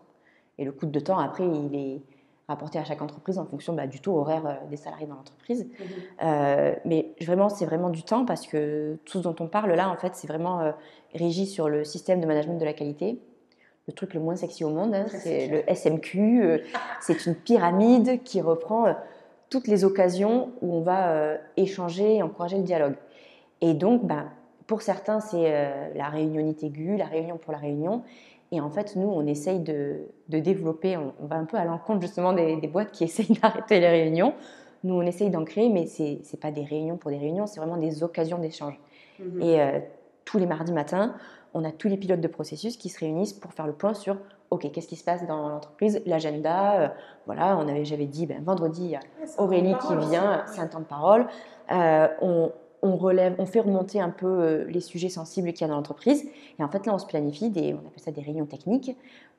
Et 0.59 0.65
le 0.65 0.73
coût 0.73 0.87
de 0.87 1.01
temps, 1.01 1.19
après, 1.19 1.47
il 1.47 1.75
est 1.75 2.03
rapporté 2.51 2.79
à 2.79 2.85
chaque 2.85 3.01
entreprise 3.01 3.39
en 3.39 3.47
fonction 3.47 3.73
bah, 3.73 3.87
du 3.87 4.01
taux 4.01 4.17
horaire 4.17 4.47
euh, 4.47 4.69
des 4.69 4.77
salariés 4.77 5.07
dans 5.07 5.15
l'entreprise. 5.15 5.65
Mhm. 5.65 5.87
Euh, 6.23 6.75
mais 6.85 7.15
vraiment, 7.23 7.49
c'est 7.49 7.65
vraiment 7.65 7.91
du 7.91 8.03
temps 8.03 8.25
parce 8.25 8.47
que 8.47 8.99
tout 9.05 9.19
ce 9.19 9.23
dont 9.23 9.37
on 9.41 9.47
parle 9.47 9.73
là, 9.73 9.89
en 9.89 9.97
fait, 9.97 10.15
c'est 10.15 10.27
vraiment 10.27 10.61
euh, 10.61 10.73
régi 11.15 11.47
sur 11.47 11.69
le 11.69 11.85
système 11.85 12.21
de 12.21 12.27
management 12.27 12.59
de 12.59 12.65
la 12.65 12.73
qualité. 12.73 13.19
Le 13.89 13.93
truc 13.95 14.15
le 14.15 14.21
moins 14.21 14.37
sexy 14.37 14.65
au 14.65 14.71
monde, 14.71 14.95
hein, 14.95 15.07
c'est 15.09 15.49
le 15.49 15.75
SMQ. 15.75 16.63
c'est 17.01 17.27
une 17.27 17.35
pyramide 17.35 18.23
qui 18.23 18.41
reprend 18.41 18.95
toutes 19.49 19.67
les 19.67 19.85
occasions 19.85 20.53
où 20.61 20.75
on 20.75 20.81
va 20.83 21.39
échanger 21.57 22.17
et 22.17 22.23
encourager 22.23 22.59
le 22.59 22.63
dialogue. 22.63 22.95
Et 23.63 23.75
donc, 23.75 24.05
bah, 24.05 24.27
pour 24.69 24.83
certains, 24.83 25.19
c'est 25.19 25.91
la 25.97 26.09
réunionite 26.09 26.63
aiguë, 26.63 26.99
la 26.99 27.07
réunion 27.07 27.37
pour 27.39 27.53
la 27.53 27.59
réunion. 27.59 28.05
Et 28.53 28.61
en 28.61 28.71
fait, 28.71 28.97
nous, 28.97 29.09
on 29.09 29.27
essaye 29.27 29.61
de, 29.61 30.01
développer, 30.29 30.97
on, 30.97 31.27
va 31.27 31.37
un 31.37 31.45
peu 31.45 31.57
à 31.57 31.65
l'encontre 31.65 32.01
justement 32.01 32.33
des, 32.33 32.57
boîtes 32.67 32.91
qui 32.91 33.05
essayent 33.05 33.39
d'arrêter 33.41 33.81
les 33.81 33.89
réunions. 33.89 34.35
Nous, 34.83 34.95
on 34.95 35.03
essaye 35.03 35.31
d'en 35.31 35.45
créer, 35.45 35.69
mais 35.69 35.87
ce 35.87 36.03
n'est 36.03 36.41
pas 36.41 36.51
des 36.51 36.65
réunions 36.65 36.97
pour 36.97 37.11
des 37.11 37.19
réunions, 37.19 37.47
c'est 37.47 37.61
vraiment 37.61 37.77
des 37.77 38.03
occasions 38.03 38.39
d'échange. 38.39 38.79
Mhm. 39.19 39.43
Et 39.43 39.61
euh, 39.61 39.79
tous 40.25 40.39
les 40.39 40.47
mardis 40.47 40.73
matins, 40.73 41.15
on 41.55 41.65
a 41.65 41.71
tous 41.71 41.89
les 41.89 41.97
pilotes 41.97 42.21
de 42.21 42.29
processus 42.29 42.77
qui 42.77 42.89
se 42.89 43.01
réunissent 43.01 43.33
pour 43.33 43.53
faire 43.53 43.67
le 43.67 43.73
point 43.73 43.95
sur 43.95 44.17
OK, 44.51 44.71
qu'est-ce 44.73 44.89
qui 44.89 44.97
se 44.97 45.05
passe 45.05 45.25
dans 45.27 45.49
l'entreprise, 45.49 46.03
l'agenda. 46.07 46.81
Euh, 46.81 46.89
voilà, 47.27 47.57
on 47.57 47.69
avait, 47.69 47.85
j'avais 47.85 48.07
dit, 48.07 48.27
ben, 48.27 48.43
vendredi, 48.43 48.85
il 48.85 48.91
y 48.91 48.97
a 48.97 49.01
Aurélie 49.39 49.75
qui 49.87 49.95
vient, 50.09 50.43
c'est 50.47 50.61
un 50.61 50.67
temps 50.67 50.81
de 50.81 50.85
parole. 50.85 51.27
Euh, 51.71 52.09
on, 52.21 52.51
on 52.83 52.97
relève, 52.97 53.35
on 53.39 53.47
fait 53.47 53.61
remonter 53.61 54.01
un 54.01 54.11
peu 54.11 54.27
euh, 54.27 54.65
les 54.65 54.81
sujets 54.81 55.09
sensibles 55.09 55.53
qu'il 55.53 55.63
y 55.63 55.65
a 55.65 55.69
dans 55.69 55.77
l'entreprise. 55.77 56.25
Et 56.59 56.63
en 56.63 56.69
fait, 56.69 56.87
là, 56.87 56.95
on 56.95 56.99
se 56.99 57.07
planifie 57.07 57.51
des, 57.51 57.75
on 57.75 57.79
appelle 57.79 58.03
ça 58.03 58.11
des 58.11 58.23
réunions 58.23 58.47
techniques 58.47 58.97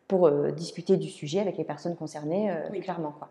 pour 0.08 0.28
euh, 0.28 0.52
discuter 0.52 0.98
du 0.98 1.10
sujet 1.10 1.40
avec 1.40 1.58
les 1.58 1.64
personnes 1.64 1.96
concernées, 1.96 2.52
euh, 2.52 2.80
clairement. 2.82 3.14
Quoi. 3.18 3.30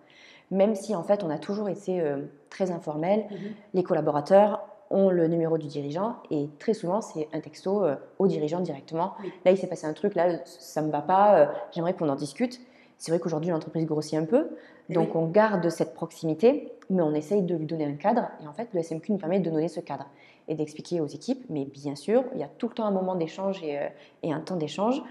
Même 0.50 0.74
si, 0.74 0.94
en 0.94 1.02
fait, 1.02 1.22
on 1.22 1.30
a 1.30 1.38
toujours 1.38 1.68
été 1.68 2.02
très 2.48 2.72
informel, 2.72 3.26
mhm. 3.30 3.38
les 3.74 3.82
collaborateurs 3.84 4.66
ont 4.90 5.08
le 5.10 5.28
numéro 5.28 5.58
du 5.58 5.68
dirigeant 5.68 6.16
et 6.32 6.48
très 6.58 6.74
souvent, 6.74 7.00
c'est 7.00 7.28
un 7.32 7.38
texto 7.38 7.84
au 8.18 8.26
dirigeant 8.26 8.58
directement. 8.58 9.14
Là, 9.44 9.52
il 9.52 9.56
s'est 9.56 9.68
passé 9.68 9.86
un 9.86 9.92
truc, 9.92 10.16
là, 10.16 10.40
ça 10.44 10.82
ne 10.82 10.88
me 10.88 10.92
va 10.92 11.02
pas, 11.02 11.52
j'aimerais 11.70 11.94
qu'on 11.94 12.08
en 12.08 12.16
discute. 12.16 12.60
C'est 12.98 13.12
vrai 13.12 13.20
qu'aujourd'hui, 13.20 13.50
l'entreprise 13.50 13.86
grossit 13.86 14.18
un 14.18 14.24
peu, 14.24 14.48
donc 14.90 15.14
on 15.14 15.26
garde 15.26 15.68
cette 15.70 15.94
proximité, 15.94 16.72
mais 16.90 17.02
on 17.02 17.14
essaye 17.14 17.42
de 17.42 17.54
lui 17.54 17.66
donner 17.66 17.86
un 17.86 17.94
cadre. 17.94 18.28
Et 18.42 18.46
en 18.46 18.52
fait, 18.52 18.68
le 18.74 18.82
SMQ 18.82 19.12
nous 19.12 19.18
permet 19.18 19.40
de 19.40 19.48
donner 19.48 19.68
ce 19.68 19.80
cadre 19.80 20.06
et 20.48 20.54
d'expliquer 20.54 21.00
aux 21.00 21.06
équipes. 21.06 21.44
Mais 21.48 21.64
bien 21.64 21.94
sûr, 21.94 22.24
il 22.34 22.40
y 22.40 22.42
a 22.42 22.48
tout 22.48 22.68
le 22.68 22.74
temps 22.74 22.84
un 22.84 22.90
moment 22.90 23.14
d'échange 23.14 23.62
et, 23.62 23.78
euh, 23.78 23.88
un 24.24 24.40
temps 24.40 24.56
d'échange. 24.56 25.02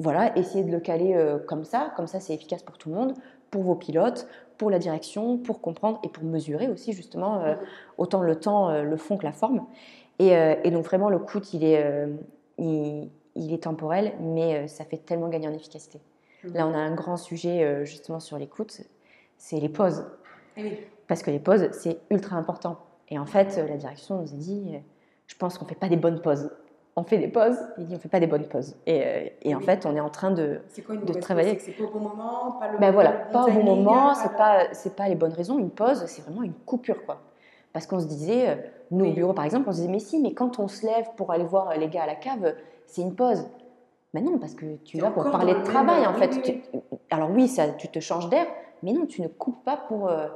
Voilà, 0.00 0.36
essayez 0.36 0.64
de 0.64 0.72
le 0.72 0.80
caler 0.80 1.14
euh, 1.14 1.38
comme 1.38 1.64
ça. 1.64 1.92
Comme 1.96 2.06
ça, 2.06 2.20
c'est 2.20 2.34
efficace 2.34 2.62
pour 2.62 2.76
tout 2.76 2.88
le 2.90 2.96
monde, 2.96 3.14
pour 3.50 3.62
vos 3.62 3.76
pilotes, 3.76 4.26
pour 4.58 4.70
la 4.70 4.78
direction, 4.78 5.38
pour 5.38 5.60
comprendre 5.60 6.00
et 6.02 6.08
pour 6.08 6.24
mesurer 6.24 6.68
aussi 6.68 6.92
justement 6.92 7.40
euh, 7.40 7.54
autant 7.98 8.22
le 8.22 8.34
temps, 8.34 8.82
le 8.82 8.96
fond 8.96 9.16
que 9.16 9.24
la 9.24 9.32
forme. 9.32 9.64
Et, 10.18 10.70
donc 10.70 10.84
vraiment, 10.84 11.08
le 11.08 11.18
coût, 11.18 11.40
il 11.54 11.64
est, 11.64 11.82
il 12.58 13.54
est 13.54 13.62
temporel, 13.62 14.12
mais 14.20 14.68
ça 14.68 14.84
fait 14.84 14.98
tellement 14.98 15.28
gagner 15.28 15.48
en 15.48 15.54
efficacité. 15.54 15.98
Mmh. 16.44 16.52
Là, 16.52 16.66
on 16.66 16.74
a 16.74 16.78
un 16.78 16.94
grand 16.94 17.16
sujet 17.16 17.86
justement 17.86 18.20
sur 18.20 18.36
l'écoute 18.36 18.82
c'est 19.40 19.58
les 19.58 19.70
pauses. 19.70 20.04
Eh 20.58 20.86
Parce 21.08 21.22
que 21.22 21.30
les 21.30 21.38
pauses, 21.38 21.68
c'est 21.72 21.98
ultra 22.10 22.36
important. 22.36 22.76
Et 23.08 23.18
en 23.18 23.24
fait, 23.26 23.56
la 23.56 23.76
direction 23.76 24.16
nous 24.20 24.32
a 24.32 24.36
dit, 24.36 24.74
je 25.26 25.34
pense 25.36 25.56
qu'on 25.58 25.64
ne 25.64 25.70
fait 25.70 25.74
pas 25.74 25.88
des 25.88 25.96
bonnes 25.96 26.20
pauses. 26.20 26.50
on 26.96 27.02
fait 27.04 27.16
des 27.18 27.28
pauses. 27.28 27.56
Il 27.78 27.86
dit, 27.86 27.94
on 27.96 27.98
fait 27.98 28.08
pas 28.10 28.20
des 28.20 28.26
bonnes 28.26 28.46
pauses. 28.46 28.76
Et, 28.84 29.02
euh, 29.02 29.28
et 29.42 29.54
en 29.54 29.58
Oui. 29.58 29.64
fait, 29.64 29.86
on 29.86 29.96
est 29.96 30.00
en 30.00 30.10
train 30.10 30.30
de. 30.30 30.60
C'est 30.68 30.82
quoi 30.82 30.94
une 30.96 31.04
de 31.04 31.12
travailler. 31.14 31.54
pause? 31.54 31.62
C'est 31.64 31.72
pas 31.72 31.84
au 31.84 31.88
bon 31.90 32.00
moment, 32.00 32.52
pas 32.60 32.70
le 32.70 32.78
Ben 32.78 32.90
voilà, 32.92 33.12
bon 33.12 33.32
pas 33.32 33.44
au 33.46 33.50
bon 33.52 33.62
moment, 33.76 34.14
c'est 34.14 34.36
pas, 34.36 34.66
pas 34.96 35.08
les 35.08 35.14
bonnes 35.14 35.32
raisons. 35.32 35.58
Une 35.58 35.70
pause, 35.70 36.04
c'est 36.06 36.20
vraiment 36.22 36.42
une 36.42 36.52
coupure, 36.52 37.04
quoi. 37.06 37.22
Parce 37.72 37.86
qu'on 37.86 38.00
se 38.00 38.06
disait, 38.06 38.50
euh, 38.50 38.54
nous 38.90 39.04
Oui. 39.06 39.10
au 39.12 39.14
bureau 39.14 39.32
par 39.32 39.44
exemple, 39.46 39.68
on 39.68 39.72
se 39.72 39.78
disait, 39.78 39.88
mais 39.90 40.00
si, 40.00 40.20
mais 40.20 40.34
quand 40.34 40.58
on 40.58 40.68
se 40.68 40.84
lève 40.84 41.06
pour 41.16 41.30
aller 41.32 41.44
voir 41.44 41.74
les 41.78 41.88
gars 41.88 42.02
à 42.02 42.06
la 42.06 42.16
cave, 42.16 42.54
c'est 42.86 43.00
une 43.02 43.14
pause. 43.14 43.46
Mais 44.12 44.20
non, 44.20 44.38
parce 44.38 44.54
que 44.54 44.76
tu 44.84 44.98
là 44.98 45.10
pour 45.10 45.30
parler 45.30 45.54
de 45.54 45.62
travail, 45.62 46.04
en 46.06 46.14
fait. 46.14 46.42
Tu- 46.42 46.60
alors 47.10 47.30
oui, 47.30 47.46
ça, 47.48 47.68
tu 47.70 47.88
te 47.88 48.00
changes 48.00 48.28
d'air, 48.28 48.46
mais 48.82 48.92
non, 48.92 49.06
tu 49.06 49.22
ne 49.22 49.28
coupes 49.28 49.62
pas 49.64 49.76
pour, 49.76 50.08
euh, 50.08 50.26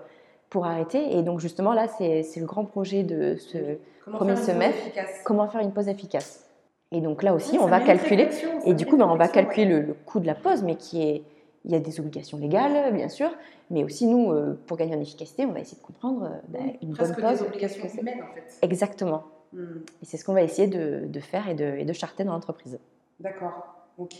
pour 0.51 0.67
arrêter. 0.67 1.17
Et 1.17 1.23
donc 1.23 1.41
justement, 1.41 1.73
là, 1.73 1.87
c'est 1.89 2.23
le 2.37 2.47
grand 2.47 2.65
projet 2.65 3.03
de 3.03 3.37
ce 3.37 3.59
Comment 4.05 4.19
premier 4.19 4.37
semestre. 4.37 4.81
comment 5.25 5.47
faire 5.49 5.61
une 5.63 5.73
pause 5.73 5.89
efficace. 5.89 6.47
Et 6.93 7.01
donc 7.01 7.23
là 7.23 7.35
aussi, 7.35 7.57
Ouais, 7.59 7.65
on 7.65 7.67
va 7.67 7.81
calculer. 7.81 8.29
Et 8.67 8.75
du 8.75 8.87
coup, 8.87 8.97
ben, 8.97 9.07
on 9.09 9.17
va 9.17 9.29
calculer 9.29 9.67
ouais. 9.75 9.81
le, 9.81 9.87
le 9.89 9.95
coût 9.95 10.21
de 10.21 10.27
la 10.27 10.35
pause, 10.35 10.63
mais 10.63 10.77
qui 10.77 11.03
est, 11.03 11.23
il 11.65 11.73
y 11.73 11.75
a 11.75 11.81
des 11.81 11.99
obligations 11.99 12.39
légales, 12.39 12.93
bien 12.95 13.09
sûr, 13.09 13.31
mais 13.71 13.83
aussi 13.83 14.07
nous, 14.07 14.31
euh, 14.31 14.61
pour 14.67 14.77
gagner 14.77 14.95
en 14.95 15.01
efficacité, 15.01 15.45
on 15.47 15.53
va 15.53 15.61
essayer 15.61 15.79
de 15.79 15.83
comprendre 15.87 16.25
euh, 16.25 16.29
ben, 16.49 16.75
une 16.83 16.93
Presque 16.93 17.15
bonne 17.19 17.31
pause. 17.31 17.41
des 17.41 17.47
obligations 17.47 17.89
humaines 17.99 18.21
en 18.23 18.35
fait. 18.35 18.59
Exactement. 18.63 19.23
Hmm, 19.55 19.79
Et 20.03 20.05
c'est 20.05 20.19
ce 20.19 20.25
qu'on 20.25 20.35
va 20.35 20.43
essayer 20.43 20.69
de, 20.69 21.07
de 21.07 21.21
faire 21.21 21.49
et 21.49 21.55
de, 21.55 21.65
et 21.65 21.85
de 21.85 21.93
charter 21.95 22.23
dans 22.25 22.33
l'entreprise. 22.33 22.79
D'accord, 23.19 23.75
ok. 23.99 24.15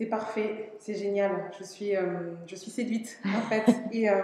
C'est 0.00 0.06
parfait, 0.06 0.72
c'est 0.78 0.94
génial. 0.94 1.50
Je 1.58 1.62
suis, 1.62 1.94
euh, 1.94 2.32
je 2.46 2.56
suis 2.56 2.70
séduite 2.70 3.20
en 3.22 3.40
fait. 3.50 3.66
et, 3.92 4.08
euh, 4.08 4.16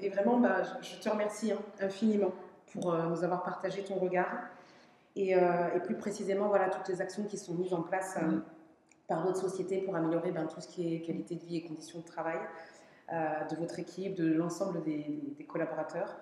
et 0.00 0.08
vraiment, 0.08 0.38
bah, 0.38 0.62
je, 0.80 0.94
te 1.00 1.08
remercie 1.08 1.50
hein, 1.50 1.58
infiniment 1.80 2.30
pour 2.72 2.94
euh, 2.94 3.08
nous 3.08 3.24
avoir 3.24 3.42
partagé 3.42 3.82
ton 3.82 3.96
regard. 3.96 4.30
Et, 5.16 5.30
et 5.32 5.80
plus 5.84 5.96
précisément, 5.96 6.48
voilà, 6.48 6.68
toutes 6.68 6.88
les 6.88 7.00
actions 7.00 7.24
qui 7.24 7.36
sont 7.36 7.54
mises 7.54 7.74
en 7.74 7.82
place 7.82 8.16
euh, 8.22 8.38
par 9.08 9.24
votre 9.26 9.38
société 9.38 9.78
pour 9.78 9.96
améliorer 9.96 10.30
ben, 10.30 10.46
tout 10.46 10.60
ce 10.60 10.68
qui 10.68 10.94
est 10.94 11.00
qualité 11.00 11.34
de 11.34 11.44
vie 11.44 11.56
et 11.56 11.62
conditions 11.64 11.98
de 11.98 12.04
travail 12.04 12.38
de 13.10 13.56
votre 13.56 13.78
équipe, 13.78 14.14
de 14.14 14.32
l'ensemble 14.32 14.82
des, 14.82 15.20
des 15.36 15.44
collaborateurs. 15.44 16.16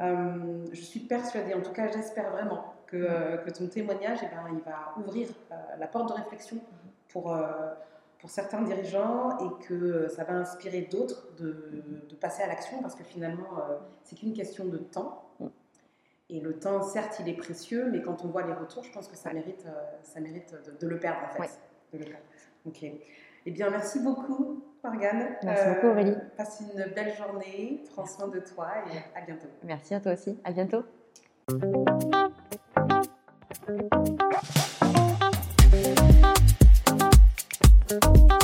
Euh, 0.00 0.64
je 0.70 0.80
suis 0.80 1.00
persuadée, 1.00 1.54
en 1.54 1.60
tout 1.60 1.72
cas 1.72 1.90
j'espère 1.90 2.30
vraiment, 2.30 2.74
que, 2.86 3.42
que 3.44 3.50
ton 3.50 3.66
témoignage, 3.66 4.20
eh 4.22 4.26
ben, 4.26 4.44
il 4.52 4.60
va 4.60 4.94
ouvrir 4.96 5.28
la 5.78 5.86
porte 5.86 6.08
de 6.10 6.14
réflexion 6.14 6.58
pour, 7.08 7.34
euh, 7.34 7.74
pour 8.20 8.30
certains 8.30 8.62
dirigeants 8.62 9.38
et 9.38 9.64
que 9.64 10.08
ça 10.08 10.24
va 10.24 10.34
inspirer 10.34 10.82
d'autres 10.82 11.26
de, 11.38 11.82
de 12.08 12.14
passer 12.16 12.42
à 12.42 12.46
l'action 12.46 12.80
parce 12.82 12.94
que 12.94 13.04
finalement, 13.04 13.58
euh, 13.58 13.78
c'est 14.04 14.16
qu'une 14.16 14.34
question 14.34 14.66
de 14.66 14.78
temps. 14.78 15.26
Et 16.32 16.38
le 16.38 16.58
temps, 16.58 16.82
certes, 16.82 17.16
il 17.18 17.28
est 17.28 17.36
précieux, 17.36 17.88
mais 17.90 18.02
quand 18.02 18.24
on 18.24 18.28
voit 18.28 18.46
les 18.46 18.52
retours, 18.52 18.84
je 18.84 18.92
pense 18.92 19.08
que 19.08 19.16
ça 19.16 19.32
mérite, 19.32 19.64
euh, 19.66 19.70
ça 20.04 20.20
mérite 20.20 20.54
de, 20.64 20.78
de 20.78 20.86
le 20.88 21.00
perdre 21.00 21.18
en 21.28 21.32
fait. 21.32 21.40
Ouais. 21.40 21.48
De 21.92 21.98
le 21.98 22.04
perdre. 22.04 22.22
Ok. 22.66 22.84
Eh 23.46 23.50
bien, 23.50 23.70
merci 23.70 23.98
beaucoup, 23.98 24.62
Morgane. 24.84 25.36
Merci 25.42 25.68
beaucoup, 25.74 25.88
Aurélie. 25.88 26.14
Passe 26.36 26.60
une 26.60 26.84
belle 26.94 27.14
journée, 27.16 27.82
prends 27.92 28.06
soin 28.06 28.28
de 28.28 28.38
toi 28.38 28.68
et 28.92 29.18
à 29.18 29.24
bientôt. 29.24 29.48
Merci 29.64 29.94
à 29.94 30.00
toi 30.00 30.12
aussi. 30.12 30.38
À 30.44 30.52
bientôt. 30.52 30.84
Thank 35.72 36.19
Bye. 37.98 38.39